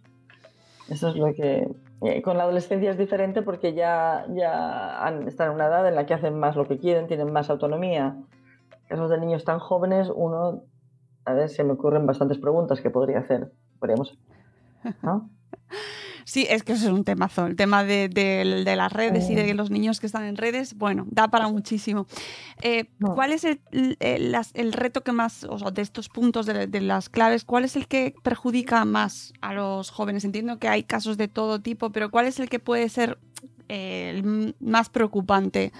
Eso 0.88 1.08
es 1.08 1.16
lo 1.16 1.32
que... 1.34 1.68
eh, 2.02 2.22
Con 2.22 2.36
la 2.36 2.42
adolescencia 2.44 2.90
es 2.90 2.98
diferente 2.98 3.42
porque 3.42 3.72
ya, 3.74 4.26
ya 4.30 5.04
han- 5.04 5.26
están 5.28 5.48
en 5.48 5.54
una 5.54 5.66
edad 5.66 5.86
en 5.88 5.94
la 5.94 6.04
que 6.06 6.14
hacen 6.14 6.38
más 6.38 6.56
lo 6.56 6.66
que 6.66 6.78
quieren, 6.78 7.06
tienen 7.06 7.32
más 7.32 7.48
autonomía. 7.50 8.16
En 8.88 9.08
de 9.08 9.18
niños 9.18 9.44
tan 9.44 9.58
jóvenes, 9.60 10.10
uno, 10.14 10.62
a 11.24 11.32
ver, 11.32 11.48
se 11.48 11.62
me 11.64 11.72
ocurren 11.74 12.06
bastantes 12.06 12.38
preguntas 12.38 12.80
que 12.80 12.90
podría 12.90 13.20
hacer. 13.20 13.52
Podríamos, 13.78 14.18
¿no? 15.02 15.30
Sí, 16.30 16.46
es 16.48 16.62
que 16.62 16.74
eso 16.74 16.86
es 16.86 16.92
un 16.92 17.02
temazo. 17.02 17.46
El 17.46 17.56
tema 17.56 17.82
de, 17.82 18.08
de- 18.08 18.62
de 18.64 18.76
las 18.76 18.92
redes 18.92 19.28
y 19.28 19.34
de 19.34 19.52
los 19.52 19.68
niños 19.72 19.98
que 19.98 20.06
están 20.06 20.22
en 20.26 20.36
redes, 20.36 20.74
bueno, 20.78 21.04
da 21.10 21.26
para 21.26 21.48
muchísimo. 21.48 22.06
Eh, 22.62 22.84
No. 23.00 23.16
¿Cuál 23.16 23.32
es 23.32 23.42
el, 23.42 23.60
el- 23.98 24.30
las- 24.30 24.52
el 24.54 24.72
reto 24.72 25.00
que 25.02 25.10
más, 25.10 25.42
o 25.42 25.58
sea, 25.58 25.72
de 25.72 25.82
estos 25.82 26.08
puntos 26.08 26.46
de, 26.46 26.68
de 26.68 26.80
las 26.82 27.08
claves, 27.08 27.44
cuál 27.44 27.64
es 27.64 27.74
el 27.74 27.88
que 27.88 28.14
perjudica 28.22 28.84
más 28.84 29.32
a 29.40 29.54
los 29.54 29.90
jóvenes? 29.90 30.24
Entiendo 30.24 30.60
que 30.60 30.68
hay 30.68 30.84
casos 30.84 31.16
de 31.16 31.26
todo 31.26 31.60
tipo, 31.60 31.90
pero 31.90 32.12
¿cuál 32.12 32.26
es 32.26 32.38
el 32.38 32.48
que 32.48 32.60
puede 32.60 32.88
ser 32.90 33.18
eh, 33.68 34.10
el 34.14 34.54
más 34.60 34.88
preocupante? 34.88 35.72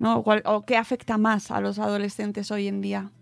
¿no? 0.00 0.24
¿Cuál- 0.24 0.42
¿O 0.46 0.62
qué 0.66 0.76
afecta 0.76 1.16
más 1.16 1.52
a 1.52 1.60
los 1.60 1.78
adolescentes 1.78 2.50
hoy 2.50 2.66
en 2.66 2.80
día? 2.80 3.12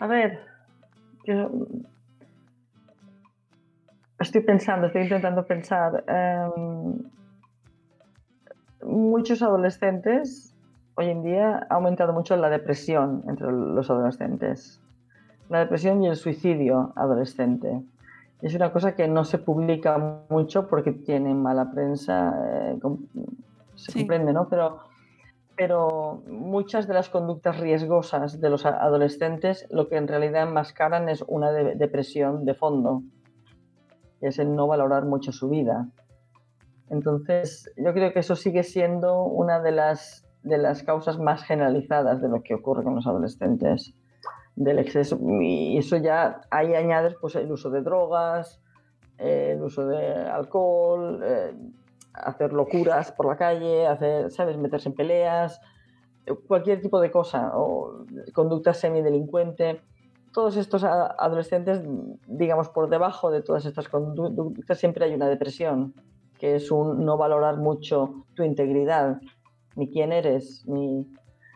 A 0.00 0.06
ver, 0.06 0.47
Estoy 4.18 4.42
pensando, 4.42 4.86
estoy 4.86 5.02
intentando 5.02 5.46
pensar. 5.46 6.04
em, 6.06 6.98
muchos 8.82 9.42
adolescentes, 9.42 10.54
hoy 10.94 11.10
en 11.10 11.22
día 11.22 11.66
ha 11.68 11.74
aumentado 11.74 12.12
mucho 12.12 12.36
la 12.36 12.48
depresión 12.50 13.22
entre 13.28 13.52
los 13.52 13.88
adolescentes. 13.90 14.80
La 15.48 15.60
depresión 15.60 16.02
y 16.02 16.08
el 16.08 16.16
suicidio 16.16 16.92
adolescente. 16.96 17.82
Es 18.42 18.54
una 18.54 18.72
cosa 18.72 18.94
que 18.94 19.08
no 19.08 19.24
se 19.24 19.38
publica 19.38 20.22
mucho 20.28 20.68
porque 20.68 20.92
tiene 20.92 21.34
mala 21.34 21.70
prensa, 21.72 22.34
eh, 22.46 22.78
se 23.74 23.92
Sí. 23.92 23.98
comprende, 24.00 24.32
¿no? 24.32 24.48
Pero, 24.48 24.78
pero 25.58 26.22
muchas 26.28 26.86
de 26.86 26.94
las 26.94 27.08
conductas 27.08 27.58
riesgosas 27.58 28.40
de 28.40 28.48
los 28.48 28.64
adolescentes 28.64 29.66
lo 29.70 29.88
que 29.88 29.96
en 29.96 30.06
realidad 30.06 30.44
enmascaran 30.44 31.08
es 31.08 31.24
una 31.26 31.50
de- 31.50 31.74
depresión 31.74 32.44
de 32.44 32.54
fondo, 32.54 33.02
que 34.20 34.28
es 34.28 34.38
el 34.38 34.54
no 34.54 34.68
valorar 34.68 35.04
mucho 35.04 35.32
su 35.32 35.48
vida. 35.48 35.88
Entonces, 36.90 37.72
yo 37.76 37.92
creo 37.92 38.12
que 38.12 38.20
eso 38.20 38.36
sigue 38.36 38.62
siendo 38.62 39.24
una 39.24 39.60
de 39.60 39.72
las, 39.72 40.24
de 40.44 40.58
las 40.58 40.84
causas 40.84 41.18
más 41.18 41.42
generalizadas 41.42 42.22
de 42.22 42.28
lo 42.28 42.40
que 42.44 42.54
ocurre 42.54 42.84
con 42.84 42.94
los 42.94 43.08
adolescentes, 43.08 43.94
del 44.54 44.78
exceso. 44.78 45.18
Y 45.40 45.76
eso 45.76 45.96
ya 45.96 46.40
ahí 46.50 46.74
añades 46.74 47.16
pues, 47.20 47.34
el 47.34 47.50
uso 47.50 47.68
de 47.70 47.82
drogas, 47.82 48.60
el 49.18 49.60
uso 49.60 49.86
de 49.86 50.14
alcohol, 50.14 51.20
eh, 51.24 51.52
hacer 52.24 52.52
locuras 52.52 53.12
por 53.12 53.26
la 53.26 53.36
calle, 53.36 53.86
hacer, 53.86 54.30
¿sabes? 54.30 54.56
meterse 54.56 54.88
en 54.88 54.94
peleas, 54.94 55.60
eh, 56.26 56.34
cualquier 56.46 56.80
tipo 56.80 57.00
de 57.00 57.10
cosa, 57.10 57.52
o 57.54 58.04
conducta 58.32 58.74
semidelincuente. 58.74 59.80
Todos 60.32 60.56
estos 60.56 60.84
adolescentes, 60.84 61.82
digamos, 62.26 62.68
por 62.68 62.88
debajo 62.88 63.30
de 63.30 63.42
todas 63.42 63.64
estas 63.64 63.88
conductas 63.88 64.78
siempre 64.78 65.04
hay 65.04 65.14
una 65.14 65.28
depresión 65.28 65.94
que 66.38 66.54
es 66.54 66.70
un 66.70 67.04
no 67.04 67.16
valorar 67.16 67.56
mucho 67.56 68.24
tu 68.34 68.44
integridad, 68.44 69.20
ni 69.74 69.90
quién 69.90 70.12
eres, 70.12 70.64
ni, 70.66 71.06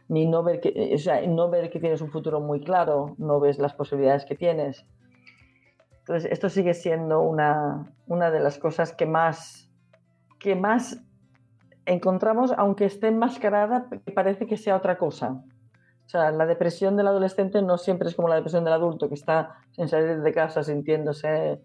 ni 0.08 0.26
no, 0.26 0.42
ver 0.42 0.60
que, 0.60 0.92
o 0.94 0.98
sea, 0.98 1.24
no 1.26 1.48
ver 1.48 1.70
que 1.70 1.80
tienes 1.80 2.00
un 2.00 2.10
futuro 2.10 2.40
muy 2.40 2.60
claro, 2.60 3.14
no 3.18 3.40
ves 3.40 3.58
las 3.58 3.74
posibilidades 3.74 4.24
que 4.24 4.34
tienes. 4.34 4.84
Entonces, 6.00 6.30
esto 6.32 6.48
sigue 6.48 6.74
siendo 6.74 7.20
una, 7.20 7.94
una 8.08 8.30
de 8.30 8.40
las 8.40 8.58
cosas 8.58 8.92
que 8.92 9.06
más, 9.06 9.61
que 10.42 10.56
más 10.56 11.00
encontramos, 11.86 12.52
aunque 12.56 12.84
esté 12.84 13.08
enmascarada, 13.08 13.88
parece 14.14 14.46
que 14.46 14.56
sea 14.56 14.76
otra 14.76 14.98
cosa. 14.98 15.42
O 16.04 16.08
sea, 16.08 16.32
la 16.32 16.46
depresión 16.46 16.96
del 16.96 17.06
adolescente 17.06 17.62
no 17.62 17.78
siempre 17.78 18.08
es 18.08 18.14
como 18.16 18.28
la 18.28 18.34
depresión 18.34 18.64
del 18.64 18.72
adulto, 18.74 19.08
que 19.08 19.14
está 19.14 19.54
sin 19.70 19.86
salir 19.88 20.20
de 20.20 20.32
casa 20.32 20.64
sintiéndose 20.64 21.60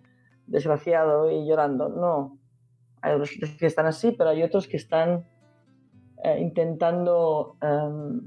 desgraciado 0.45 1.29
y 1.31 1.45
llorando. 1.47 1.89
No, 1.89 2.37
hay 3.01 3.11
adolescentes 3.11 3.57
que 3.57 3.65
están 3.65 3.87
así, 3.87 4.11
pero 4.11 4.29
hay 4.29 4.43
otros 4.43 4.67
que 4.67 4.77
están 4.77 5.25
eh, 6.23 6.39
intentando 6.39 7.57
em, 7.61 8.21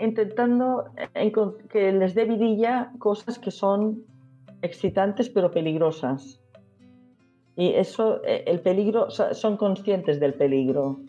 intentando 0.00 0.86
encon- 1.14 1.56
que 1.68 1.92
les 1.92 2.14
dé 2.14 2.24
vidilla 2.24 2.92
cosas 2.98 3.38
que 3.38 3.50
son 3.50 4.04
excitantes 4.62 5.28
pero 5.30 5.50
peligrosas. 5.50 6.40
Y 7.58 7.74
eso, 7.74 8.22
eh, 8.24 8.44
el 8.46 8.60
peligro, 8.60 9.10
son 9.10 9.56
conscientes 9.56 10.20
del 10.20 10.34
peligro 10.34 11.00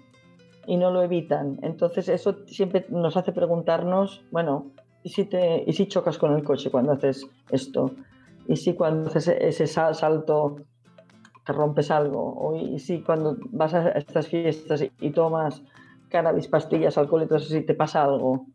y 0.65 0.77
no 0.77 0.89
lo 0.89 1.03
evitan. 1.03 1.59
Entonces 1.61 2.09
eso 2.09 2.37
siempre 2.47 2.87
nos 2.89 3.15
hace 3.15 3.31
preguntarnos, 3.31 4.25
bueno, 4.31 4.71
¿y 5.03 5.09
si, 5.09 5.25
te, 5.25 5.63
y 5.67 5.73
si 5.73 5.87
chocas 5.87 6.17
con 6.17 6.35
el 6.35 6.43
coche 6.43 6.71
cuando 6.71 6.93
haces 6.93 7.23
esto? 7.51 7.91
¿Y 8.47 8.55
si 8.55 8.73
cuando 8.73 9.11
haces 9.11 9.27
ese 9.27 9.67
sal- 9.67 9.93
salto 9.93 10.55
te 11.45 11.53
rompes 11.53 11.91
algo? 11.91 12.33
¿O 12.35 12.55
y 12.55 12.79
si 12.79 13.03
cuando 13.03 13.37
vas 13.51 13.75
a 13.75 13.89
estas 13.89 14.27
fiestas 14.27 14.81
y, 14.81 14.91
y 15.01 15.11
tomas 15.11 15.61
cannabis, 16.09 16.47
pastillas, 16.47 16.97
alcohol 16.97 17.21
y 17.21 17.27
todo 17.27 17.37
eso, 17.37 17.49
si 17.49 17.61
te 17.61 17.75
pasa 17.75 18.03
algo? 18.03 18.47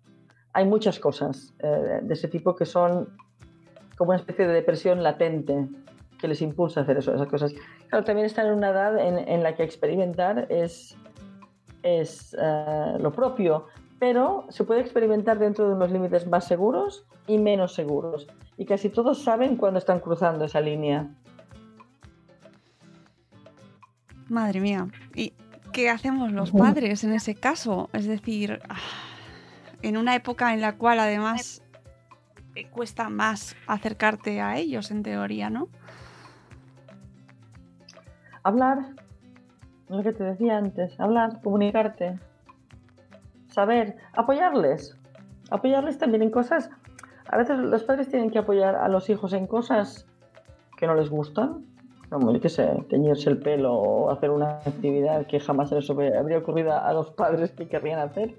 Hay 0.53 0.65
muchas 0.67 0.99
cosas 0.99 1.55
eh, 1.61 2.01
de 2.03 2.13
ese 2.13 2.27
tipo 2.27 2.57
que 2.57 2.65
son 2.65 3.09
como 3.97 4.11
una 4.11 4.19
especie 4.19 4.49
de 4.49 4.53
depresión 4.53 5.01
latente 5.05 5.69
que 6.21 6.29
les 6.29 6.41
impulsa 6.43 6.81
a 6.81 6.83
hacer 6.85 6.97
eso, 6.99 7.15
esas 7.15 7.29
cosas. 7.29 7.53
Claro, 7.95 8.07
también 8.07 8.27
están 8.27 8.49
en 8.49 8.55
una 8.55 8.71
edad 8.71 8.99
en, 8.99 9.19
en 9.29 9.45
la 9.45 9.55
que 9.55 9.63
experimentar 9.63 10.49
es, 10.51 10.97
es 11.85 12.37
eh, 12.37 12.97
lo 12.99 13.13
propio, 13.13 13.67
pero 14.01 14.47
se 14.49 14.65
puede 14.65 14.81
experimentar 14.81 15.39
dentro 15.39 15.69
de 15.69 15.77
unos 15.77 15.93
límites 15.93 16.27
más 16.27 16.45
seguros 16.45 17.07
y 17.29 17.39
menos 17.39 17.73
seguros. 17.73 18.27
Y 18.59 18.65
casi 18.67 18.89
todos 18.89 19.23
saben 19.23 19.57
cuando 19.57 19.79
están 19.79 20.01
cruzando 20.01 20.45
esa 20.47 20.61
línea. 20.61 21.09
Madre 24.29 24.61
mía. 24.61 24.89
¿Y 25.15 25.33
qué 25.73 25.89
hacemos 25.89 26.33
los 26.33 26.51
padres 26.51 27.05
en 27.05 27.13
ese 27.13 27.37
caso? 27.37 27.91
Es 27.93 28.09
decir, 28.09 28.59
ah, 28.69 28.75
en 29.83 29.99
una 29.99 30.17
época 30.17 30.53
en 30.53 30.61
la 30.61 30.77
cual 30.77 30.99
además 30.99 31.63
cuesta 32.73 33.09
más 33.09 33.55
acercarte 33.69 34.41
a 34.41 34.59
ellos, 34.59 34.91
en 34.91 35.05
teoría, 35.05 35.49
¿no? 35.49 35.69
Hablar, 38.45 38.79
lo 39.89 40.03
que 40.03 40.13
te 40.13 40.23
decía 40.23 40.59
antes, 40.59 41.01
hablar, 41.01 41.41
comunicarte, 41.43 42.19
saber, 43.49 43.97
apoyarles, 44.13 44.99
apoyarles 45.51 45.97
también 45.97 46.23
en 46.23 46.31
cosas. 46.31 46.69
A 47.27 47.39
veces 47.39 47.59
los 47.59 47.85
padres 47.85 48.11
tienen 48.11 48.31
que 48.31 48.39
apoyar 48.39 48.77
a 48.77 48.89
los 48.89 49.09
hijos 49.09 49.33
en 49.33 49.47
cosas 49.47 50.07
que 50.77 50.87
no 50.87 50.95
les 50.95 51.09
gustan, 51.09 51.65
como 52.11 52.33
yo 52.33 52.41
teñirse 52.91 53.31
el 53.31 53.39
pelo 53.39 53.73
o 53.73 54.11
hacer 54.11 54.31
una 54.31 54.59
actividad 54.59 55.27
que 55.27 55.41
jamás 55.41 55.73
les 55.73 55.89
habría 55.89 56.37
ocurrido 56.37 56.75
a 56.75 56.93
los 56.93 57.11
padres 57.13 57.51
que 57.53 57.67
querrían 57.67 58.01
hacer. 58.01 58.35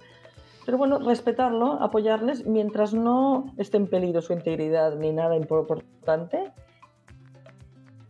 Pero 0.67 0.77
bueno, 0.77 0.99
respetarlo, 0.99 1.81
apoyarles 1.81 2.45
mientras 2.45 2.93
no 2.93 3.53
esté 3.57 3.77
en 3.77 3.87
peligro 3.87 4.21
su 4.21 4.33
integridad 4.33 4.95
ni 4.95 5.11
nada 5.11 5.35
importante. 5.35 6.51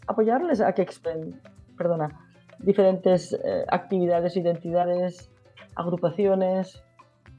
Apoyarles 0.07 0.59
a 0.59 0.73
que 0.73 0.81
perdona, 1.77 2.09
diferentes 2.59 3.33
eh, 3.33 3.65
actividades, 3.69 4.35
identidades, 4.37 5.31
agrupaciones, 5.75 6.83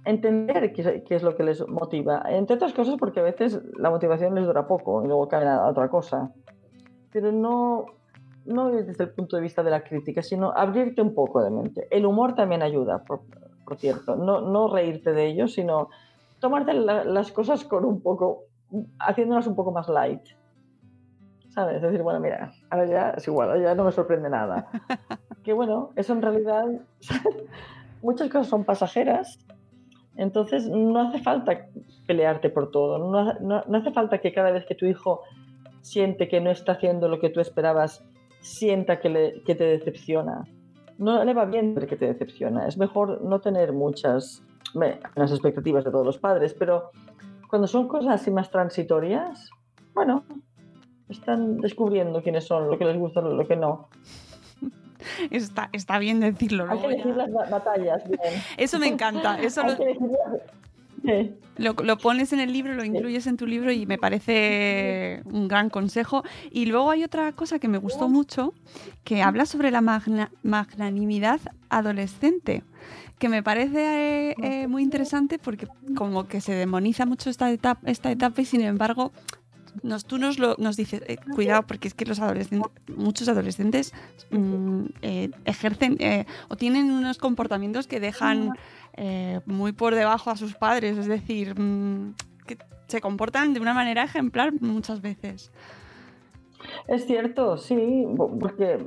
entender 0.04 0.72
qué, 0.72 1.02
qué 1.06 1.14
es 1.16 1.22
lo 1.22 1.36
que 1.36 1.42
les 1.42 1.66
motiva. 1.68 2.22
Entre 2.28 2.56
otras 2.56 2.72
cosas 2.72 2.96
porque 2.98 3.20
a 3.20 3.24
veces 3.24 3.60
la 3.78 3.90
motivación 3.90 4.34
les 4.34 4.46
dura 4.46 4.66
poco 4.66 5.02
y 5.04 5.06
luego 5.06 5.28
caen 5.28 5.48
a 5.48 5.66
otra 5.66 5.88
cosa. 5.88 6.30
Pero 7.12 7.32
no, 7.32 7.86
no 8.44 8.70
desde 8.70 9.04
el 9.04 9.10
punto 9.10 9.36
de 9.36 9.42
vista 9.42 9.62
de 9.62 9.70
la 9.70 9.82
crítica, 9.82 10.22
sino 10.22 10.52
abrirte 10.52 11.02
un 11.02 11.14
poco 11.14 11.42
de 11.42 11.50
mente. 11.50 11.88
El 11.90 12.06
humor 12.06 12.34
también 12.34 12.62
ayuda, 12.62 12.98
por, 12.98 13.20
por 13.64 13.76
cierto. 13.78 14.16
No, 14.16 14.40
no 14.42 14.68
reírte 14.68 15.12
de 15.12 15.26
ello, 15.26 15.48
sino 15.48 15.88
tomarte 16.40 16.74
la- 16.74 17.04
las 17.04 17.32
cosas 17.32 17.64
con 17.64 17.84
un 17.84 18.00
poco, 18.00 18.44
haciéndolas 19.00 19.46
un 19.46 19.56
poco 19.56 19.72
más 19.72 19.88
light. 19.88 20.22
¿Sabes? 21.56 21.76
Es 21.76 21.82
decir, 21.82 22.02
bueno, 22.02 22.20
mira, 22.20 22.52
ahora 22.68 22.84
ya 22.84 23.10
es 23.16 23.26
igual, 23.26 23.48
ahora 23.48 23.62
ya 23.62 23.74
no 23.74 23.84
me 23.84 23.90
sorprende 23.90 24.28
nada. 24.28 24.68
que 25.42 25.54
bueno, 25.54 25.90
eso 25.96 26.12
en 26.12 26.20
realidad, 26.20 26.66
muchas 28.02 28.28
cosas 28.28 28.48
son 28.48 28.64
pasajeras, 28.64 29.38
entonces 30.16 30.68
no 30.68 31.08
hace 31.08 31.18
falta 31.22 31.66
pelearte 32.06 32.50
por 32.50 32.70
todo, 32.70 32.98
no, 32.98 33.32
no- 33.40 33.64
no 33.66 33.78
hace 33.78 33.90
falta 33.90 34.18
que 34.18 34.32
cada 34.34 34.50
vez 34.50 34.66
que 34.66 34.74
tu 34.74 34.84
hijo 34.84 35.22
siente 35.80 36.28
que 36.28 36.40
no 36.42 36.50
está 36.50 36.72
haciendo 36.72 37.08
lo 37.08 37.20
que 37.20 37.30
tú 37.30 37.40
esperabas, 37.40 38.04
sienta 38.40 39.00
que, 39.00 39.08
le- 39.08 39.42
que 39.44 39.54
te 39.54 39.64
decepciona. 39.64 40.44
No 40.98 41.24
le 41.24 41.32
va 41.34 41.46
bien 41.46 41.74
ver 41.74 41.86
que 41.86 41.96
te 41.96 42.06
decepciona, 42.06 42.66
es 42.68 42.76
mejor 42.76 43.22
no 43.22 43.40
tener 43.40 43.72
muchas 43.72 44.42
las 45.14 45.30
expectativas 45.32 45.84
de 45.84 45.90
todos 45.90 46.04
los 46.04 46.18
padres, 46.18 46.52
pero 46.52 46.90
cuando 47.48 47.66
son 47.66 47.88
cosas 47.88 48.20
así 48.20 48.30
más 48.30 48.50
transitorias, 48.50 49.48
bueno, 49.94 50.22
están 51.08 51.60
descubriendo 51.60 52.22
quiénes 52.22 52.44
son, 52.44 52.68
lo 52.70 52.78
que 52.78 52.84
les 52.84 52.96
gusta, 52.98 53.20
lo 53.20 53.46
que 53.46 53.56
no. 53.56 53.88
Está, 55.30 55.68
está 55.72 55.98
bien 55.98 56.20
decirlo. 56.20 56.66
Hay 56.68 56.78
que 56.78 56.82
ya. 56.88 56.92
elegir 56.94 57.16
las 57.16 57.32
ba- 57.32 57.46
batallas 57.48 58.02
bien. 58.08 58.20
Eso 58.56 58.78
me 58.78 58.88
encanta. 58.88 59.38
Eso 59.40 59.62
Hay 59.62 59.70
lo, 59.72 59.76
que 59.76 59.96
Sí. 61.04 61.34
lo, 61.58 61.74
lo 61.74 61.98
pones 61.98 62.32
en 62.32 62.40
el 62.40 62.52
libro, 62.52 62.74
lo 62.74 62.82
incluyes 62.84 63.28
en 63.28 63.36
tu 63.36 63.46
libro 63.46 63.70
y 63.70 63.86
me 63.86 63.98
parece 63.98 65.22
un 65.26 65.46
gran 65.46 65.70
consejo. 65.70 66.24
Y 66.50 66.66
luego 66.66 66.90
hay 66.90 67.04
otra 67.04 67.30
cosa 67.32 67.60
que 67.60 67.68
me 67.68 67.78
gustó 67.78 68.08
mucho, 68.08 68.54
que 69.04 69.22
habla 69.22 69.46
sobre 69.46 69.70
la 69.70 69.80
magna- 69.82 70.30
magnanimidad 70.42 71.38
adolescente, 71.68 72.64
que 73.20 73.28
me 73.28 73.42
parece 73.44 74.30
eh, 74.30 74.34
eh, 74.42 74.66
muy 74.66 74.82
interesante 74.82 75.38
porque 75.38 75.68
como 75.96 76.26
que 76.26 76.40
se 76.40 76.54
demoniza 76.54 77.06
mucho 77.06 77.30
esta 77.30 77.48
etapa, 77.52 77.88
esta 77.88 78.10
etapa 78.10 78.40
y 78.40 78.44
sin 78.44 78.62
embargo 78.62 79.12
nos, 79.82 80.04
tú 80.04 80.18
nos, 80.18 80.38
lo, 80.38 80.56
nos 80.58 80.76
dices, 80.76 81.02
eh, 81.06 81.16
cuidado 81.34 81.62
porque 81.66 81.88
es 81.88 81.94
que 81.94 82.04
los 82.04 82.20
adolescentes, 82.20 82.70
muchos 82.96 83.28
adolescentes 83.28 83.92
mm, 84.30 84.84
eh, 85.02 85.30
ejercen 85.44 85.96
eh, 86.00 86.26
o 86.48 86.56
tienen 86.56 86.90
unos 86.90 87.18
comportamientos 87.18 87.86
que 87.86 88.00
dejan 88.00 88.52
muy 89.44 89.72
por 89.72 89.94
debajo 89.94 90.30
a 90.30 90.36
sus 90.36 90.54
padres, 90.54 90.96
es 90.96 91.06
decir, 91.06 91.58
mm, 91.60 92.14
que 92.46 92.56
se 92.86 93.02
comportan 93.02 93.52
de 93.52 93.60
una 93.60 93.74
manera 93.74 94.02
ejemplar 94.02 94.54
muchas 94.60 95.02
veces. 95.02 95.52
Es 96.88 97.04
cierto, 97.04 97.58
sí, 97.58 98.06
porque 98.40 98.86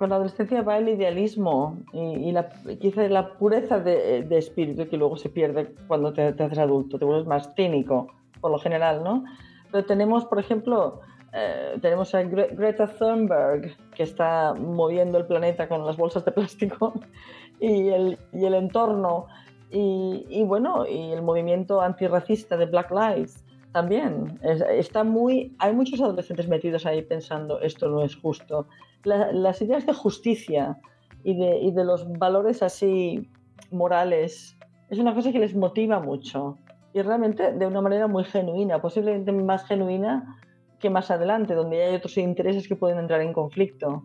con 0.00 0.08
la 0.08 0.16
adolescencia 0.16 0.62
va 0.62 0.78
el 0.78 0.88
idealismo 0.88 1.76
y, 1.92 2.32
la, 2.32 2.48
quizá 2.80 3.06
la 3.08 3.34
pureza 3.34 3.80
de, 3.80 4.26
espíritu 4.30 4.88
que 4.88 4.96
luego 4.96 5.18
se 5.18 5.28
pierde 5.28 5.74
cuando 5.88 6.14
te, 6.14 6.22
haces 6.22 6.58
adulto, 6.58 6.98
te 6.98 7.04
vuelves 7.04 7.26
más 7.26 7.54
cínico, 7.54 8.08
por 8.40 8.50
lo 8.50 8.58
general, 8.58 9.04
¿no? 9.04 9.24
Pero 9.70 9.84
tenemos, 9.84 10.24
por 10.24 10.38
ejemplo, 10.38 11.00
eh, 11.32 11.78
tenemos 11.80 12.14
a 12.14 12.22
Greta 12.22 12.86
Thunberg, 12.86 13.76
que 13.94 14.02
está 14.02 14.54
moviendo 14.54 15.18
el 15.18 15.26
planeta 15.26 15.68
con 15.68 15.86
las 15.86 15.96
bolsas 15.96 16.24
de 16.24 16.32
plástico 16.32 16.92
y 17.60 17.88
el, 17.88 18.18
y 18.32 18.44
el 18.44 18.54
entorno, 18.54 19.26
y, 19.70 20.26
y, 20.28 20.42
bueno, 20.42 20.86
y 20.86 21.12
el 21.12 21.22
movimiento 21.22 21.80
antirracista 21.80 22.56
de 22.56 22.66
Black 22.66 22.90
Lives 22.90 23.44
también. 23.72 24.38
está 24.42 25.04
muy, 25.04 25.54
hay 25.58 25.74
muchos 25.74 26.00
adolescentes 26.00 26.48
metidos 26.48 26.86
ahí 26.86 27.02
pensando 27.02 27.60
esto 27.60 27.88
no 27.88 28.02
es 28.02 28.16
justo. 28.16 28.66
las 29.04 29.62
ideas 29.62 29.86
de 29.86 29.92
justicia 29.92 30.78
y 31.24 31.36
de, 31.36 31.58
y 31.58 31.70
de, 31.70 31.84
los 31.84 32.10
valores 32.18 32.62
así 32.62 33.28
morales 33.70 34.56
es 34.88 34.98
una 34.98 35.14
cosa 35.14 35.30
que 35.32 35.38
les 35.38 35.54
motiva 35.54 36.00
mucho 36.00 36.58
y 36.92 37.02
realmente 37.02 37.52
de 37.52 37.66
una 37.66 37.80
manera 37.80 38.06
muy 38.06 38.24
genuina, 38.24 38.80
posiblemente 38.80 39.32
más 39.32 39.64
genuina 39.64 40.38
que 40.78 40.90
más 40.90 41.10
adelante, 41.10 41.54
donde 41.54 41.82
hay 41.82 41.94
otros 41.94 42.16
intereses 42.18 42.66
que 42.66 42.74
pueden 42.74 42.98
entrar 42.98 43.20
en 43.20 43.32
conflicto. 43.32 44.04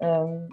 Em, 0.00 0.48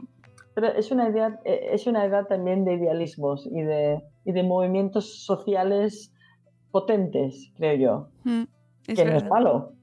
pero 0.53 0.67
es 0.67 0.91
una, 0.91 1.09
idea, 1.09 1.39
es 1.43 1.85
una 1.85 2.05
edad 2.05 2.25
también 2.25 2.65
de 2.65 2.73
idealismos 2.73 3.45
y 3.45 3.61
de, 3.61 4.01
y 4.23 4.31
de 4.31 4.43
movimientos 4.43 5.23
sociales 5.23 6.13
potentes, 6.71 7.51
creo 7.55 7.75
yo. 7.75 8.07
Mm, 8.23 8.43
que 8.93 9.05
no 9.05 9.17
es 9.17 9.25
malo. 9.25 9.74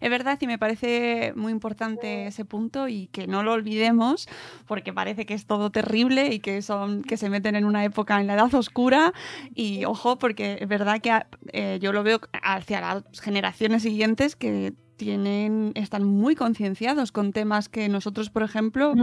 Es 0.00 0.10
verdad 0.10 0.38
y 0.40 0.46
me 0.46 0.58
parece 0.58 1.32
muy 1.36 1.52
importante 1.52 2.26
ese 2.26 2.44
punto 2.44 2.88
y 2.88 3.06
que 3.08 3.26
no 3.26 3.42
lo 3.42 3.52
olvidemos 3.52 4.28
porque 4.66 4.92
parece 4.92 5.24
que 5.24 5.34
es 5.34 5.46
todo 5.46 5.70
terrible 5.70 6.34
y 6.34 6.40
que 6.40 6.60
son 6.60 7.02
que 7.02 7.16
se 7.16 7.30
meten 7.30 7.56
en 7.56 7.64
una 7.64 7.84
época 7.84 8.20
en 8.20 8.26
la 8.26 8.34
edad 8.34 8.54
oscura. 8.54 9.12
Y 9.54 9.84
ojo 9.84 10.18
porque 10.18 10.58
es 10.60 10.68
verdad 10.68 11.00
que 11.00 11.12
eh, 11.52 11.78
yo 11.80 11.92
lo 11.92 12.02
veo 12.02 12.20
hacia 12.42 12.80
las 12.80 13.04
generaciones 13.20 13.82
siguientes 13.82 14.36
que 14.36 14.74
tienen 14.96 15.72
están 15.74 16.04
muy 16.04 16.34
concienciados 16.34 17.10
con 17.10 17.32
temas 17.32 17.68
que 17.68 17.88
nosotros 17.88 18.30
por 18.30 18.42
ejemplo 18.42 18.94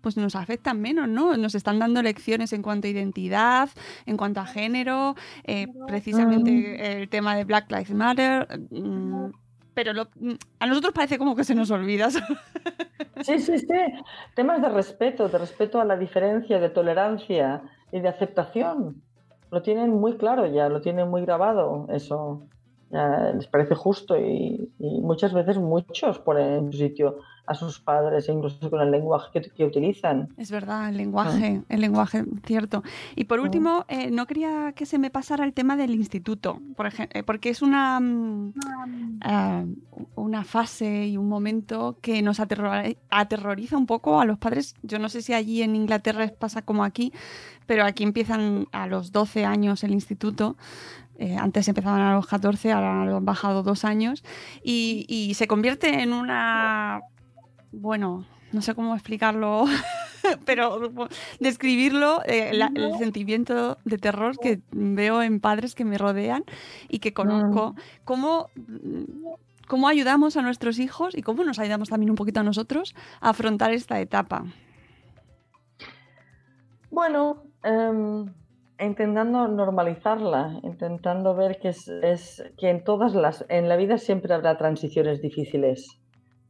pues 0.00 0.16
nos 0.16 0.36
afectan 0.36 0.80
menos, 0.80 1.08
¿no? 1.08 1.36
Nos 1.36 1.54
están 1.54 1.78
dando 1.78 2.02
lecciones 2.02 2.52
en 2.52 2.62
cuanto 2.62 2.86
a 2.86 2.90
identidad, 2.90 3.68
en 4.06 4.16
cuanto 4.16 4.40
a 4.40 4.46
género, 4.46 5.16
eh, 5.44 5.66
precisamente 5.86 7.02
el 7.02 7.08
tema 7.08 7.36
de 7.36 7.44
Black 7.44 7.70
Lives 7.70 7.92
Matter, 7.92 8.46
mm, 8.70 9.26
pero 9.78 10.08
mm, 10.16 10.32
a 10.58 10.66
nosotros 10.66 10.92
parece 10.92 11.18
como 11.18 11.36
que 11.36 11.44
se 11.44 11.54
nos 11.54 11.70
olvida. 11.70 12.08
Sí, 13.20 13.40
sí, 13.40 13.58
sí. 13.58 13.66
Temas 14.36 14.62
de 14.62 14.68
respeto, 14.68 15.28
de 15.28 15.38
respeto 15.38 15.80
a 15.80 15.84
la 15.84 15.96
diferencia, 15.96 16.60
de 16.60 16.70
tolerancia 16.70 17.62
y 17.90 17.98
de 17.98 18.08
aceptación. 18.08 19.02
Lo 19.50 19.60
tienen 19.60 19.90
muy 19.90 20.16
claro 20.16 20.46
ya, 20.46 20.68
lo 20.68 20.80
tienen 20.80 21.08
muy 21.08 21.22
grabado 21.22 21.88
eso. 21.90 22.46
les 22.90 23.46
parece 23.48 23.74
justo 23.74 24.16
y, 24.16 24.70
muchas 24.78 25.32
veces 25.32 25.58
muchos 25.58 26.20
ponen 26.20 26.54
en 26.54 26.72
sitio 26.72 27.18
a 27.48 27.54
sus 27.54 27.80
padres, 27.80 28.28
incluso 28.28 28.68
con 28.68 28.80
el 28.82 28.90
lenguaje 28.90 29.40
que, 29.40 29.64
utilizan. 29.64 30.28
Es 30.36 30.50
verdad, 30.50 30.90
el 30.90 30.98
lenguaje, 30.98 31.62
el 31.70 31.80
lenguaje, 31.80 32.24
cierto. 32.44 32.82
Y 33.16 33.24
por 33.24 33.40
último, 33.40 33.86
eh, 33.88 34.10
no 34.10 34.26
quería 34.26 34.72
que 34.72 34.84
se 34.84 34.98
me 34.98 35.10
pasara 35.10 35.46
el 35.46 35.54
tema 35.54 35.76
del 35.76 35.94
instituto, 35.94 36.60
por 36.76 36.86
ejemplo, 36.86 37.18
eh, 37.18 37.22
porque 37.22 37.48
es 37.48 37.62
una, 37.62 38.00
mm, 38.00 38.52
eh, 39.26 39.66
una 40.14 40.44
fase 40.44 41.06
y 41.06 41.16
un 41.16 41.28
momento 41.28 41.96
que 42.02 42.20
nos 42.20 42.38
aterroriza 42.38 43.78
un 43.78 43.86
poco 43.86 44.20
a 44.20 44.26
los 44.26 44.38
padres. 44.38 44.74
Yo 44.82 44.98
no 44.98 45.08
sé 45.08 45.22
si 45.22 45.32
allí 45.32 45.62
en 45.62 45.74
Inglaterra 45.74 46.30
pasa 46.38 46.60
como 46.60 46.84
aquí, 46.84 47.14
pero 47.66 47.84
aquí 47.84 48.04
empiezan 48.04 48.66
a 48.72 48.86
los 48.86 49.10
12 49.10 49.46
años 49.46 49.84
el 49.84 49.92
instituto. 49.92 50.56
antes 51.40 51.66
empezaban 51.66 52.00
a 52.00 52.14
los 52.14 52.28
14, 52.28 52.70
ahora 52.70 53.04
lo 53.04 53.16
han 53.16 53.24
bajado 53.24 53.64
dos 53.64 53.84
años, 53.84 54.22
y, 54.62 55.32
se 55.34 55.48
convierte 55.48 56.02
en 56.02 56.12
una 56.12 57.00
bueno, 57.72 58.26
no 58.52 58.62
sé 58.62 58.74
cómo 58.74 58.94
explicarlo, 58.94 59.64
pero 60.46 60.80
describirlo, 61.40 62.22
eh, 62.24 62.50
el 62.52 62.98
sentimiento 62.98 63.78
de 63.84 63.98
terror 63.98 64.38
que 64.38 64.60
veo 64.72 65.22
en 65.22 65.40
padres 65.40 65.74
que 65.74 65.84
me 65.84 65.98
rodean 65.98 66.44
y 66.88 66.98
que 66.98 67.12
conozco, 67.12 67.72
mm. 67.72 67.76
cómo, 68.04 68.46
cómo 69.66 69.88
ayudamos 69.88 70.36
a 70.36 70.42
nuestros 70.42 70.78
hijos 70.78 71.16
y 71.16 71.22
cómo 71.22 71.44
nos 71.44 71.58
ayudamos 71.58 71.90
también 71.90 72.10
un 72.10 72.16
poquito 72.16 72.40
a 72.40 72.44
nosotros 72.44 72.94
a 73.20 73.30
afrontar 73.30 73.72
esta 73.72 74.00
etapa. 74.00 74.44
Bueno, 76.90 77.42
em, 77.62 78.32
intentando 78.80 79.46
normalizarla, 79.46 80.58
intentando 80.62 81.34
ver 81.36 81.58
que 81.58 81.68
es, 81.68 81.86
es, 81.88 82.42
que 82.56 82.70
en 82.70 82.82
todas 82.82 83.14
las, 83.14 83.44
en 83.50 83.68
la 83.68 83.76
vida 83.76 83.98
siempre 83.98 84.32
habrá 84.32 84.56
transiciones 84.56 85.20
difíciles 85.20 86.00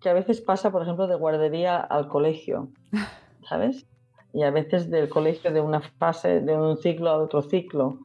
que 0.01 0.09
a 0.09 0.13
veces 0.13 0.41
pasa, 0.41 0.71
por 0.71 0.83
ejemplo, 0.83 1.07
de 1.07 1.17
guardería 1.17 1.79
al 1.79 2.09
colegio, 2.09 2.69
¿sabes? 3.49 3.87
Y 4.33 4.43
a 4.43 4.51
veces 4.51 4.91
del 4.91 5.09
colegio 5.09 5.53
de 5.53 5.61
una 5.61 5.81
fase, 5.81 6.41
de 6.41 6.57
un 6.57 6.77
ciclo 6.77 7.11
a 7.11 7.19
otro 7.19 7.43
ciclo. 7.43 7.99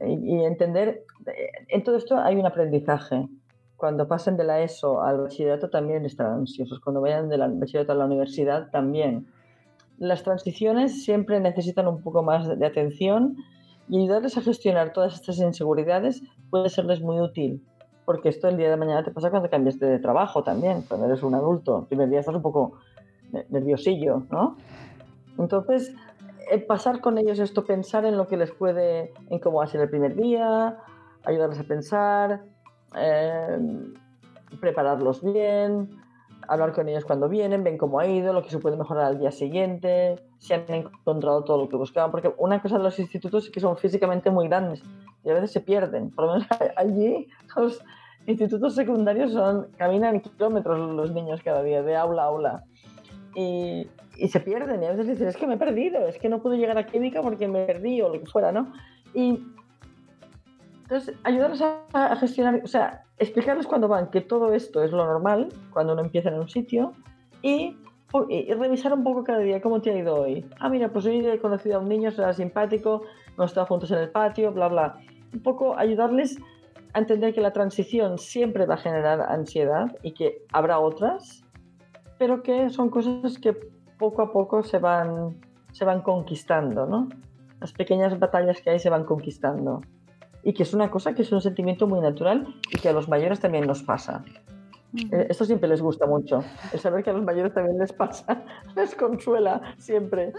Y, 0.00 0.42
entender, 0.42 1.04
eh, 1.26 1.50
en 1.68 1.82
todo 1.82 1.96
esto 1.96 2.18
hay 2.18 2.36
un 2.36 2.46
aprendizaje. 2.46 3.28
Cuando 3.76 4.06
pasen 4.06 4.36
de 4.36 4.44
la 4.44 4.60
ESO 4.60 5.02
al 5.02 5.22
bachillerato 5.22 5.70
también 5.70 6.04
estarán 6.04 6.40
ansiosos. 6.40 6.80
Cuando 6.80 7.00
vayan 7.00 7.28
del 7.28 7.40
bachillerato 7.58 7.92
a 7.92 7.96
la 7.96 8.04
universidad 8.04 8.70
también. 8.70 9.26
Las 9.98 10.22
transiciones 10.22 11.04
siempre 11.04 11.40
necesitan 11.40 11.88
un 11.88 12.02
poco 12.02 12.22
más 12.22 12.58
de 12.58 12.66
atención 12.66 13.36
y 13.88 14.02
ayudarles 14.02 14.36
a 14.36 14.42
gestionar 14.42 14.92
todas 14.92 15.14
estas 15.14 15.38
inseguridades 15.38 16.22
puede 16.50 16.68
serles 16.68 17.00
muy 17.00 17.20
útil 17.20 17.62
porque 18.04 18.28
esto 18.28 18.48
el 18.48 18.56
día 18.56 18.70
de 18.70 18.76
mañana 18.76 19.04
te 19.04 19.10
pasa 19.10 19.30
cuando 19.30 19.48
cambias 19.48 19.78
de 19.78 19.98
trabajo 19.98 20.42
también, 20.42 20.82
cuando 20.82 21.06
eres 21.06 21.22
un 21.22 21.34
adulto. 21.34 21.80
El 21.80 21.86
primer 21.86 22.08
día 22.08 22.20
estás 22.20 22.34
un 22.34 22.42
poco 22.42 22.74
nerviosillo, 23.48 24.24
¿no? 24.30 24.56
Entonces, 25.38 25.94
pasar 26.66 27.00
con 27.00 27.18
ellos 27.18 27.38
esto, 27.38 27.64
pensar 27.64 28.04
en 28.04 28.16
lo 28.16 28.28
que 28.28 28.36
les 28.36 28.50
puede, 28.50 29.12
en 29.30 29.38
cómo 29.38 29.58
va 29.58 29.64
a 29.64 29.68
ser 29.68 29.80
el 29.80 29.88
primer 29.88 30.14
día, 30.14 30.78
ayudarles 31.24 31.60
a 31.60 31.64
pensar, 31.64 32.42
em, 32.94 33.94
prepararlos 34.60 35.22
bien, 35.22 36.01
hablar 36.52 36.72
con 36.72 36.88
ellos 36.88 37.04
cuando 37.04 37.28
vienen, 37.28 37.64
ven 37.64 37.78
cómo 37.78 37.98
ha 37.98 38.06
ido, 38.06 38.32
lo 38.32 38.42
que 38.42 38.50
se 38.50 38.58
puede 38.58 38.76
mejorar 38.76 39.04
al 39.06 39.18
día 39.18 39.30
siguiente, 39.30 40.16
si 40.38 40.52
han 40.52 40.64
encontrado 40.68 41.44
todo 41.44 41.58
lo 41.58 41.68
que 41.68 41.76
buscaban, 41.76 42.10
porque 42.10 42.32
una 42.38 42.60
cosa 42.60 42.76
de 42.76 42.84
los 42.84 42.98
institutos 42.98 43.46
es 43.46 43.50
que 43.50 43.60
son 43.60 43.76
físicamente 43.76 44.30
muy 44.30 44.48
grandes 44.48 44.82
y 45.24 45.30
a 45.30 45.34
veces 45.34 45.52
se 45.52 45.60
pierden. 45.60 46.10
Por 46.10 46.26
lo 46.26 46.32
menos 46.34 46.48
allí 46.76 47.28
los 47.56 47.82
institutos 48.26 48.74
secundarios 48.74 49.32
son, 49.32 49.68
caminan 49.78 50.20
kilómetros 50.20 50.78
los 50.94 51.12
niños 51.12 51.40
cada 51.42 51.62
día, 51.62 51.82
de 51.82 51.96
aula 51.96 52.22
a 52.22 52.26
aula. 52.26 52.64
Y, 53.34 53.88
y, 54.18 54.28
se 54.28 54.40
pierden 54.40 54.82
y 54.82 54.86
a 54.86 54.90
veces 54.90 55.08
dicen, 55.08 55.28
es 55.28 55.38
que 55.38 55.46
me 55.46 55.54
he 55.54 55.58
perdido, 55.58 56.06
es 56.06 56.18
que 56.18 56.28
no 56.28 56.42
puedo 56.42 56.54
llegar 56.54 56.76
a 56.76 56.84
química 56.84 57.22
porque 57.22 57.48
me 57.48 57.64
perdí 57.64 58.02
o 58.02 58.10
lo 58.10 58.20
que 58.20 58.26
fuera, 58.26 58.52
¿no? 58.52 58.74
Y 59.14 59.42
entonces, 60.92 61.14
ayudarlos 61.24 61.62
a, 61.62 62.16
gestionar, 62.16 62.60
o 62.62 62.66
sea, 62.66 63.04
explicarles 63.18 63.66
cuando 63.66 63.88
van 63.88 64.10
que 64.10 64.20
todo 64.20 64.52
esto 64.52 64.82
es 64.82 64.90
lo 64.90 65.06
normal, 65.06 65.48
cuando 65.72 65.94
uno 65.94 66.02
empieza 66.02 66.28
en 66.28 66.38
un 66.38 66.50
sitio, 66.50 66.92
y, 67.40 67.78
y, 68.28 68.52
revisar 68.52 68.92
un 68.92 69.02
poco 69.02 69.24
cada 69.24 69.38
día 69.38 69.62
cómo 69.62 69.80
te 69.80 69.90
ha 69.90 69.96
ido 69.96 70.16
hoy. 70.16 70.44
Ah, 70.60 70.68
mira, 70.68 70.92
pues 70.92 71.06
hoy 71.06 71.26
he 71.26 71.38
conocido 71.38 71.76
a 71.76 71.80
un 71.80 71.88
niño, 71.88 72.10
será 72.10 72.34
simpático, 72.34 73.04
hemos 73.34 73.50
estado 73.50 73.66
juntos 73.66 73.90
en 73.90 73.98
el 74.00 74.10
patio, 74.10 74.52
bla, 74.52 74.68
bla 74.68 74.98
un 75.32 75.40
poco 75.40 75.78
ayudarles 75.78 76.38
a 76.92 76.98
entender 76.98 77.32
que 77.32 77.40
la 77.40 77.52
transición 77.52 78.18
siempre 78.18 78.66
va 78.66 78.74
a 78.74 78.78
generar 78.78 79.20
ansiedad 79.22 79.96
y 80.02 80.12
que 80.12 80.44
habrá 80.52 80.78
otras, 80.78 81.42
pero 82.18 82.42
que 82.42 82.68
son 82.68 82.90
cosas 82.90 83.38
que 83.38 83.54
poco 83.98 84.20
a 84.20 84.30
poco 84.30 84.62
se 84.62 84.78
van, 84.78 85.40
se 85.72 85.86
van 85.86 86.02
conquistando, 86.02 86.86
¿no? 86.86 87.08
Las 87.60 87.72
pequeñas 87.72 88.18
batallas 88.18 88.60
que 88.60 88.70
hay 88.70 88.78
se 88.78 88.90
van 88.90 89.04
conquistando. 89.04 89.80
Y 90.42 90.54
que 90.54 90.64
es 90.64 90.74
una 90.74 90.90
cosa 90.90 91.14
que 91.14 91.22
es 91.22 91.32
un 91.32 91.40
sentimiento 91.40 91.86
muy 91.86 92.00
natural 92.00 92.46
y 92.70 92.78
que 92.78 92.88
a 92.88 92.92
los 92.92 93.08
mayores 93.08 93.40
también 93.40 93.66
nos 93.66 93.82
pasa. 93.82 94.24
Eh, 94.94 95.26
esto 95.30 95.44
siempre 95.46 95.68
les 95.68 95.80
gusta 95.80 96.06
mucho. 96.06 96.44
El 96.72 96.78
saber 96.78 97.02
que 97.02 97.10
a 97.10 97.12
los 97.14 97.22
mayores 97.22 97.54
también 97.54 97.78
les 97.78 97.92
pasa, 97.92 98.42
les 98.76 98.94
consuela 98.94 99.74
siempre. 99.78 100.32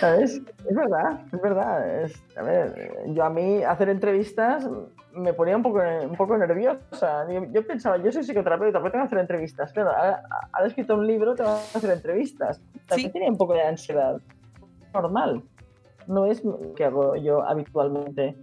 ¿Sabes? 0.00 0.42
Es 0.68 0.76
verdad, 0.76 1.20
es 1.32 1.40
verdad. 1.40 2.10
a 2.36 2.42
ver, 2.42 2.92
yo 3.08 3.24
a 3.24 3.30
mí 3.30 3.62
hacer 3.62 3.88
entrevistas 3.88 4.68
me 5.12 5.32
ponía 5.32 5.56
un 5.56 5.62
poco, 5.62 5.80
un 5.80 6.16
poco 6.16 6.36
nerviosa. 6.36 7.26
Yo, 7.50 7.66
pensaba, 7.66 7.96
yo 7.96 8.12
soy 8.12 8.22
psicoterapeuta, 8.22 8.78
pero 8.78 8.92
tengo 8.92 9.04
que 9.04 9.06
hacer 9.06 9.18
entrevistas. 9.18 9.72
Claro, 9.72 9.92
ha 10.52 10.66
escrito 10.66 10.94
un 10.94 11.06
libro, 11.06 11.34
tengo 11.34 11.58
que 11.72 11.78
hacer 11.78 11.90
entrevistas. 11.90 12.60
También 12.86 13.12
tenía 13.12 13.30
un 13.30 13.38
poco 13.38 13.54
de 13.54 13.62
ansiedad. 13.62 14.20
Normal. 14.92 15.42
No 16.06 16.26
es 16.26 16.44
lo 16.44 16.74
que 16.74 16.84
hago 16.84 17.16
yo 17.16 17.42
habitualmente. 17.42 18.36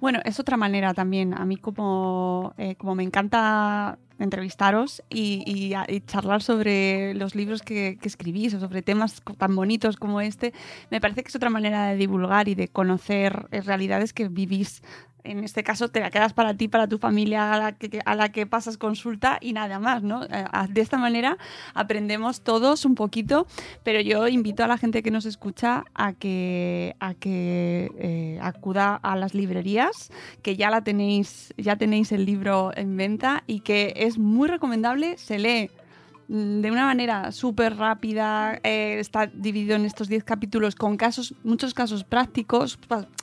Bueno, 0.00 0.20
es 0.24 0.38
otra 0.38 0.56
manera 0.56 0.94
también. 0.94 1.34
A 1.34 1.44
mí 1.44 1.56
como, 1.56 2.54
eh, 2.58 2.76
como 2.76 2.94
me 2.94 3.02
encanta 3.02 3.98
entrevistaros 4.18 5.02
y, 5.10 5.42
y, 5.46 6.00
charlar 6.02 6.42
sobre 6.42 7.14
los 7.14 7.34
libros 7.34 7.62
que, 7.62 7.98
escribís 8.02 8.54
o 8.54 8.60
sobre 8.60 8.82
temas 8.82 9.22
tan 9.36 9.54
bonitos 9.54 9.96
como 9.96 10.20
este, 10.20 10.52
me 10.90 11.00
parece 11.00 11.22
que 11.22 11.28
es 11.28 11.36
otra 11.36 11.50
manera 11.50 11.88
de 11.88 11.96
divulgar 11.96 12.48
y 12.48 12.54
de 12.54 12.68
conocer 12.68 13.46
realidades 13.50 14.12
que 14.12 14.28
vivís 14.28 14.82
en 15.26 15.44
este 15.44 15.62
caso 15.62 15.88
te 15.88 16.00
la 16.00 16.10
quedas 16.10 16.32
para 16.32 16.54
ti, 16.54 16.68
para 16.68 16.86
tu 16.86 16.98
familia 16.98 17.52
a 17.52 18.14
la 18.14 18.28
que, 18.30 18.46
pasas 18.46 18.78
consulta 18.78 19.38
y 19.40 19.52
nada 19.52 19.78
más, 19.78 20.02
¿no? 20.02 20.24
Eh, 20.24 20.44
de 20.68 20.80
esta 20.80 20.98
manera 20.98 21.36
aprendemos 21.74 22.40
todos 22.40 22.84
un 22.84 22.94
poquito, 22.94 23.46
pero 23.82 24.00
yo 24.00 24.28
invito 24.28 24.62
a 24.62 24.66
la 24.66 24.78
gente 24.78 25.02
que 25.02 25.10
nos 25.10 25.26
escucha 25.26 25.84
a 25.94 26.12
que, 26.12 26.94
eh, 26.98 28.38
acuda 28.40 28.96
a 28.96 29.16
las 29.16 29.34
librerías, 29.34 30.10
que 30.42 30.56
ya 30.56 30.70
la 30.70 30.82
tenéis, 30.82 31.52
ya 31.56 31.76
tenéis 31.76 32.12
el 32.12 32.24
libro 32.24 32.70
en 32.76 32.96
venta 32.96 33.42
y 33.46 33.60
que 33.60 33.94
es 33.96 34.18
muy 34.18 34.48
recomendable, 34.48 35.18
se 35.18 35.38
lee 35.38 35.70
de 36.28 36.70
una 36.70 36.84
manera 36.84 37.30
súper 37.30 37.76
rápida, 37.76 38.58
eh, 38.64 38.98
está 38.98 39.26
dividido 39.26 39.76
en 39.76 39.84
estos 39.84 40.08
10 40.08 40.24
capítulos 40.24 40.74
con 40.74 40.96
casos, 40.96 41.34
muchos 41.44 41.72
casos 41.72 42.02
prácticos, 42.02 42.78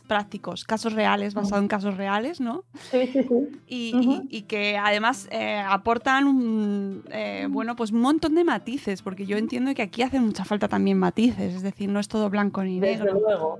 prácticos, 0.07 0.63
casos 0.63 0.93
reales, 0.93 1.33
basados 1.33 1.61
en 1.61 1.67
casos 1.67 1.97
reales, 1.97 2.39
¿no? 2.39 2.63
Sí, 2.91 3.07
sí, 3.07 3.23
sí. 3.23 3.61
Y, 3.67 3.95
uh 3.95 3.99
-huh. 3.99 4.27
y, 4.29 4.37
y 4.37 4.41
que 4.43 4.77
además 4.77 5.27
eh, 5.31 5.61
aportan 5.67 6.27
un, 6.27 7.03
eh, 7.11 7.47
bueno, 7.49 7.75
pues 7.75 7.91
un 7.91 8.01
montón 8.01 8.35
de 8.35 8.43
matices, 8.43 9.01
porque 9.01 9.25
yo 9.25 9.37
entiendo 9.37 9.73
que 9.73 9.81
aquí 9.81 10.01
hacen 10.01 10.23
mucha 10.23 10.45
falta 10.45 10.67
también 10.67 10.97
matices, 10.97 11.55
es 11.55 11.61
decir, 11.61 11.89
no 11.89 11.99
es 11.99 12.07
todo 12.07 12.29
blanco 12.29 12.63
ni 12.63 12.79
negro. 12.79 13.05
Desde 13.05 13.19
luego, 13.19 13.59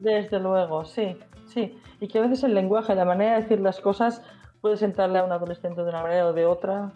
desde 0.00 0.38
luego, 0.38 0.84
sí, 0.84 1.16
sí. 1.46 1.78
Y 2.00 2.08
que 2.08 2.18
a 2.18 2.22
veces 2.22 2.42
el 2.42 2.54
lenguaje, 2.54 2.94
la 2.94 3.04
manera 3.04 3.36
de 3.36 3.42
decir 3.42 3.60
las 3.60 3.80
cosas 3.80 4.20
puede 4.60 4.76
sentarle 4.76 5.18
a 5.18 5.24
un 5.24 5.32
adolescente 5.32 5.82
de 5.82 5.88
una 5.88 6.02
manera 6.02 6.26
o 6.26 6.32
de 6.32 6.44
otra 6.44 6.92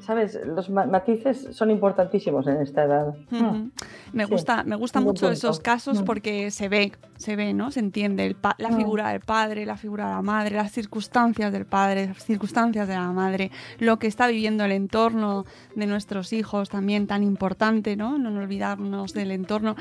¿sabes? 0.00 0.38
Los 0.44 0.70
matices 0.70 1.48
son 1.52 1.70
importantísimos 1.70 2.46
en 2.46 2.60
esta 2.62 2.84
edad. 2.84 3.08
Uh 3.30 3.36
-huh. 3.36 3.70
Me 4.12 4.24
sí. 4.24 4.30
gusta, 4.30 4.64
me 4.64 4.76
gusta 4.76 5.00
mucho 5.00 5.26
punto. 5.26 5.30
esos 5.30 5.60
casos 5.60 6.02
porque 6.02 6.50
se 6.50 6.68
ve, 6.68 6.92
se 7.16 7.36
ve, 7.36 7.52
¿no? 7.54 7.70
Se 7.70 7.80
entiende 7.80 8.26
el 8.26 8.36
la 8.58 8.72
figura 8.72 9.10
del 9.10 9.20
padre, 9.20 9.66
la 9.66 9.76
figura 9.76 10.06
de 10.06 10.14
la 10.14 10.22
madre, 10.22 10.56
las 10.56 10.72
circunstancias 10.72 11.52
del 11.52 11.66
padre, 11.66 12.08
las 12.08 12.24
circunstancias 12.24 12.88
de 12.88 12.94
la 12.94 13.12
madre, 13.12 13.50
lo 13.78 13.98
que 13.98 14.06
está 14.06 14.26
viviendo 14.26 14.64
el 14.64 14.72
entorno 14.72 15.44
de 15.74 15.86
nuestros 15.86 16.32
hijos 16.32 16.68
también 16.68 17.06
tan 17.06 17.22
importante, 17.22 17.96
¿no? 17.96 18.18
No 18.18 18.30
olvidarnos 18.38 19.12
del 19.12 19.30
entorno. 19.30 19.76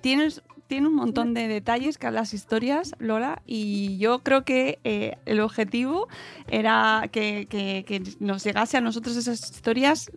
Tienes 0.00 0.42
tiene 0.66 0.88
un 0.88 0.94
montón 0.94 1.34
de 1.34 1.48
detalles 1.48 1.98
que 1.98 2.10
las 2.10 2.34
historias, 2.34 2.94
Lola, 2.98 3.42
y 3.46 3.98
yo 3.98 4.20
creo 4.20 4.44
que 4.44 4.78
eh, 4.84 5.16
el 5.26 5.40
objetivo 5.40 6.08
era 6.48 7.08
que, 7.12 7.46
que, 7.48 7.84
que, 7.86 8.02
nos 8.20 8.44
llegase 8.44 8.76
a 8.76 8.80
nosotros 8.80 9.16
esas 9.16 9.50
historias. 9.50 10.10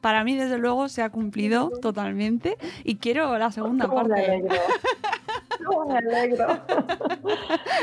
Para 0.00 0.24
mí, 0.24 0.36
desde 0.36 0.58
luego, 0.58 0.88
se 0.88 1.02
ha 1.02 1.10
cumplido 1.10 1.70
totalmente 1.82 2.56
y 2.84 2.96
quiero 2.96 3.36
la 3.38 3.52
segunda 3.52 3.86
¿Cómo 3.86 4.02
parte. 4.02 4.14
Me 4.14 4.24
alegro? 4.24 4.56
¿Cómo 5.66 5.86
me 5.86 5.98
alegro? 5.98 6.46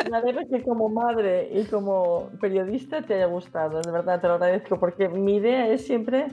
me 0.09 0.17
alegro 0.17 0.47
que 0.49 0.63
como 0.63 0.89
madre 0.89 1.49
y 1.53 1.65
como 1.65 2.29
periodista 2.41 3.01
te 3.03 3.15
haya 3.15 3.27
gustado, 3.27 3.81
de 3.81 3.91
verdad 3.91 4.19
te 4.19 4.27
lo 4.27 4.33
agradezco, 4.33 4.79
porque 4.79 5.09
mi 5.09 5.35
idea 5.35 5.67
es 5.67 5.85
siempre, 5.85 6.25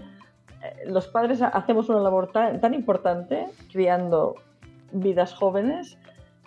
eh, 0.63 0.85
los 0.87 1.07
padres 1.09 1.43
hacemos 1.43 1.89
una 1.91 2.01
labor 2.01 2.33
tan, 2.33 2.61
tan 2.61 2.73
importante 2.73 3.47
criando 3.71 4.37
vidas 4.95 5.35
jóvenes. 5.35 5.99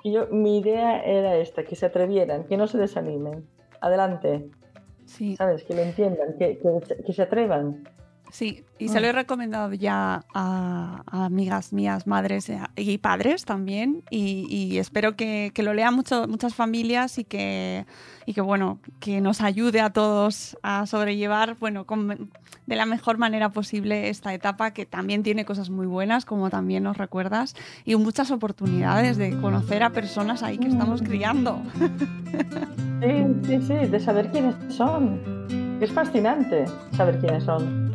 Y 0.04 0.14
yo, 0.14 0.28
mi 0.28 0.60
idea 0.60 1.02
era 1.04 1.36
esta, 1.36 1.64
que 1.64 1.76
se 1.76 1.86
atrevieran, 1.86 2.46
que 2.46 2.58
no 2.58 2.68
se 2.68 2.78
desanimen. 2.78 3.48
Adelante. 3.82 4.50
Sí. 5.06 5.36
¿Sabes? 5.36 5.64
Que 5.64 5.76
lo 5.76 5.82
entiendan, 5.82 6.38
que, 6.38 6.58
que, 6.58 7.04
que 7.04 7.14
se 7.14 7.22
atrevan. 7.22 7.88
Sí, 8.32 8.64
y 8.78 8.90
se 8.90 9.00
lo 9.00 9.08
he 9.08 9.12
recomendado 9.12 9.74
ya 9.74 10.26
a, 10.34 11.02
a 11.06 11.26
amigas 11.26 11.74
mías, 11.74 12.06
madres 12.06 12.52
y 12.76 12.98
padres 12.98 13.46
también, 13.46 14.04
y, 14.10 14.46
y 14.50 14.78
espero 14.78 15.16
que, 15.16 15.52
que, 15.54 15.64
lo 15.64 15.74
lean 15.74 15.96
mucho, 15.96 16.28
muchas 16.28 16.54
familias 16.54 17.18
y 17.18 17.24
que, 17.24 17.86
y 18.26 18.34
que, 18.34 18.42
bueno, 18.42 18.80
que 19.00 19.22
nos 19.22 19.42
ayude 19.42 19.82
a 19.82 19.92
todos 19.92 20.58
a 20.62 20.86
sobrellevar, 20.86 21.58
bueno, 21.60 21.86
con, 21.86 22.30
de 22.66 22.76
la 22.76 22.86
mejor 22.86 23.18
manera 23.18 23.50
posible 23.50 24.10
esta 24.10 24.34
etapa 24.34 24.72
que 24.72 24.86
también 24.86 25.24
tiene 25.24 25.46
cosas 25.46 25.70
muy 25.70 25.88
buenas, 25.88 26.26
como 26.26 26.50
también 26.50 26.84
nos 26.84 26.98
recuerdas, 26.98 27.56
y 27.86 27.96
muchas 27.96 28.30
oportunidades 28.30 29.18
de 29.18 29.40
conocer 29.40 29.84
a 29.84 29.92
personas 29.92 30.44
ahí 30.44 30.58
que 30.58 30.68
estamos 30.68 31.02
criando. 31.02 31.62
Sí, 33.00 33.26
sí, 33.46 33.62
sí, 33.62 33.74
de 33.74 34.00
saber 34.00 34.32
quiénes 34.32 34.56
son. 34.74 35.22
Es 35.80 35.92
fascinante 35.92 36.66
saber 36.94 37.20
quiénes 37.20 37.44
son 37.44 37.87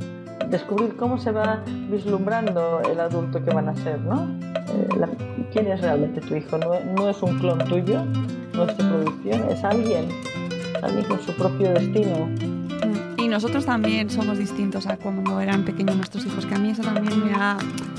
descubrir 0.53 0.95
cómo 0.97 1.19
se 1.19 1.33
va 1.33 1.65
vislumbrando 1.91 2.83
el 2.83 3.01
adulto 3.01 3.43
que 3.43 3.51
van 3.53 3.71
a 3.71 3.75
ser, 3.75 3.99
¿no? 4.01 4.29
Eh, 4.69 4.89
la, 4.99 5.09
¿Quién 5.51 5.67
es 5.67 5.81
realmente 5.81 6.21
tu 6.21 6.37
hijo? 6.37 6.59
No, 6.59 6.79
no, 6.95 7.09
es 7.09 7.21
un 7.23 7.39
clon 7.39 7.59
tuyo, 7.61 8.05
no 8.55 8.65
es 8.65 8.77
tu 8.77 8.87
producción, 8.87 9.51
es 9.51 9.65
alguien, 9.65 10.09
alguien 10.83 11.05
con 11.07 11.21
su 11.23 11.33
propio 11.33 11.73
destino. 11.73 12.29
Y 13.17 13.29
nosotros 13.29 13.65
también 13.65 14.11
somos 14.11 14.39
distintos 14.39 14.87
a 14.87 14.99
cuando 14.99 15.41
eran 15.41 15.65
pequeños 15.65 15.97
nuestros 15.97 16.27
hijos, 16.27 16.45
que 16.45 16.55
a 16.55 16.59
mí 16.59 16.71
eso 16.71 16.83
también 16.83 17.25
me 17.25 17.33
ha, 17.33 17.57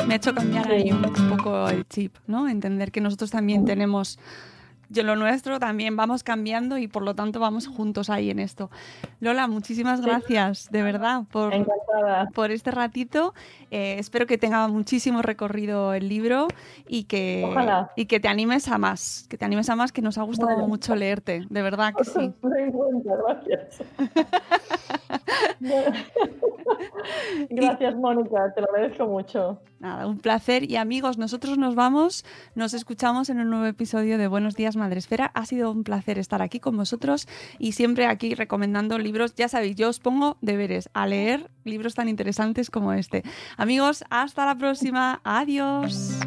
me 0.07 0.13
ha 0.13 0.17
hecho 0.17 0.35
cambiar 0.35 0.71
ahí 0.71 0.91
un 0.91 1.01
poco 1.35 1.67
el 1.69 1.87
chip, 1.87 2.15
¿no? 2.27 2.47
Entender 2.47 2.91
que 2.91 3.01
nosotros 3.01 3.31
también 3.31 3.65
tenemos 3.65 4.19
yo 4.93 5.03
lo 5.03 5.15
nuestro 5.15 5.59
también 5.59 5.97
vamos 5.97 6.23
cambiando 6.23 6.77
y 6.77 6.87
por 6.87 7.03
lo 7.03 7.15
tanto 7.15 7.39
vamos 7.39 7.67
juntos 7.67 8.09
ahí 8.09 8.29
en 8.29 8.39
esto. 8.39 8.69
Lola, 9.19 9.47
muchísimas 9.47 10.01
gracias 10.01 10.69
de 10.71 10.83
verdad 10.83 11.23
por, 11.31 11.51
por 12.33 12.51
este 12.51 12.71
ratito. 12.71 13.33
Eh, 13.71 13.95
espero 13.97 14.27
que 14.27 14.37
tenga 14.37 14.67
muchísimo 14.67 15.21
recorrido 15.21 15.93
el 15.93 16.07
libro 16.07 16.47
y 16.87 17.05
que, 17.05 17.43
Ojalá. 17.45 17.91
y 17.95 18.05
que 18.05 18.19
te 18.19 18.27
animes 18.27 18.67
a 18.67 18.77
más, 18.77 19.25
que 19.29 19.37
te 19.37 19.45
animes 19.45 19.69
a 19.69 19.75
más, 19.75 19.91
que 19.91 20.01
nos 20.01 20.17
ha 20.17 20.23
gustado 20.23 20.51
bueno. 20.51 20.67
mucho 20.67 20.95
leerte, 20.95 21.45
de 21.49 21.61
verdad 21.61 21.93
que 21.97 22.05
sí. 22.05 22.33
Gracias. 22.43 23.83
Gracias, 27.49 27.95
Mónica, 27.95 28.53
te 28.53 28.61
lo 28.61 28.67
agradezco 28.67 29.07
mucho. 29.07 29.59
Nada, 29.79 30.07
un 30.07 30.19
placer. 30.19 30.69
Y 30.69 30.77
amigos, 30.77 31.17
nosotros 31.17 31.57
nos 31.57 31.75
vamos, 31.75 32.25
nos 32.55 32.73
escuchamos 32.73 33.29
en 33.29 33.39
un 33.39 33.49
nuevo 33.49 33.65
episodio 33.65 34.17
de 34.17 34.27
Buenos 34.27 34.55
Días 34.55 34.75
Madresfera. 34.83 35.31
Ha 35.33 35.45
sido 35.45 35.71
un 35.71 35.83
placer 35.83 36.19
estar 36.19 36.41
aquí 36.41 36.59
con 36.59 36.77
vosotros 36.77 37.27
y 37.57 37.71
siempre 37.71 38.05
aquí 38.05 38.35
recomendando 38.35 38.97
libros. 38.99 39.33
Ya 39.35 39.47
sabéis, 39.47 39.75
yo 39.75 39.89
os 39.89 39.99
pongo 39.99 40.37
deberes 40.41 40.89
a 40.93 41.07
leer 41.07 41.49
libros 41.63 41.95
tan 41.95 42.09
interesantes 42.09 42.69
como 42.69 42.93
este. 42.93 43.23
Amigos, 43.57 44.03
hasta 44.09 44.45
la 44.45 44.57
próxima. 44.57 45.21
Adiós. 45.23 46.19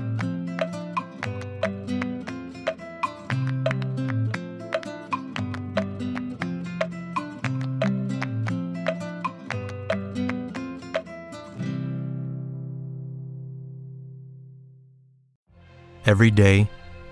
Every 16.06 16.30
day, 16.30 16.70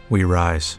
we 0.09 0.23
rise, 0.23 0.79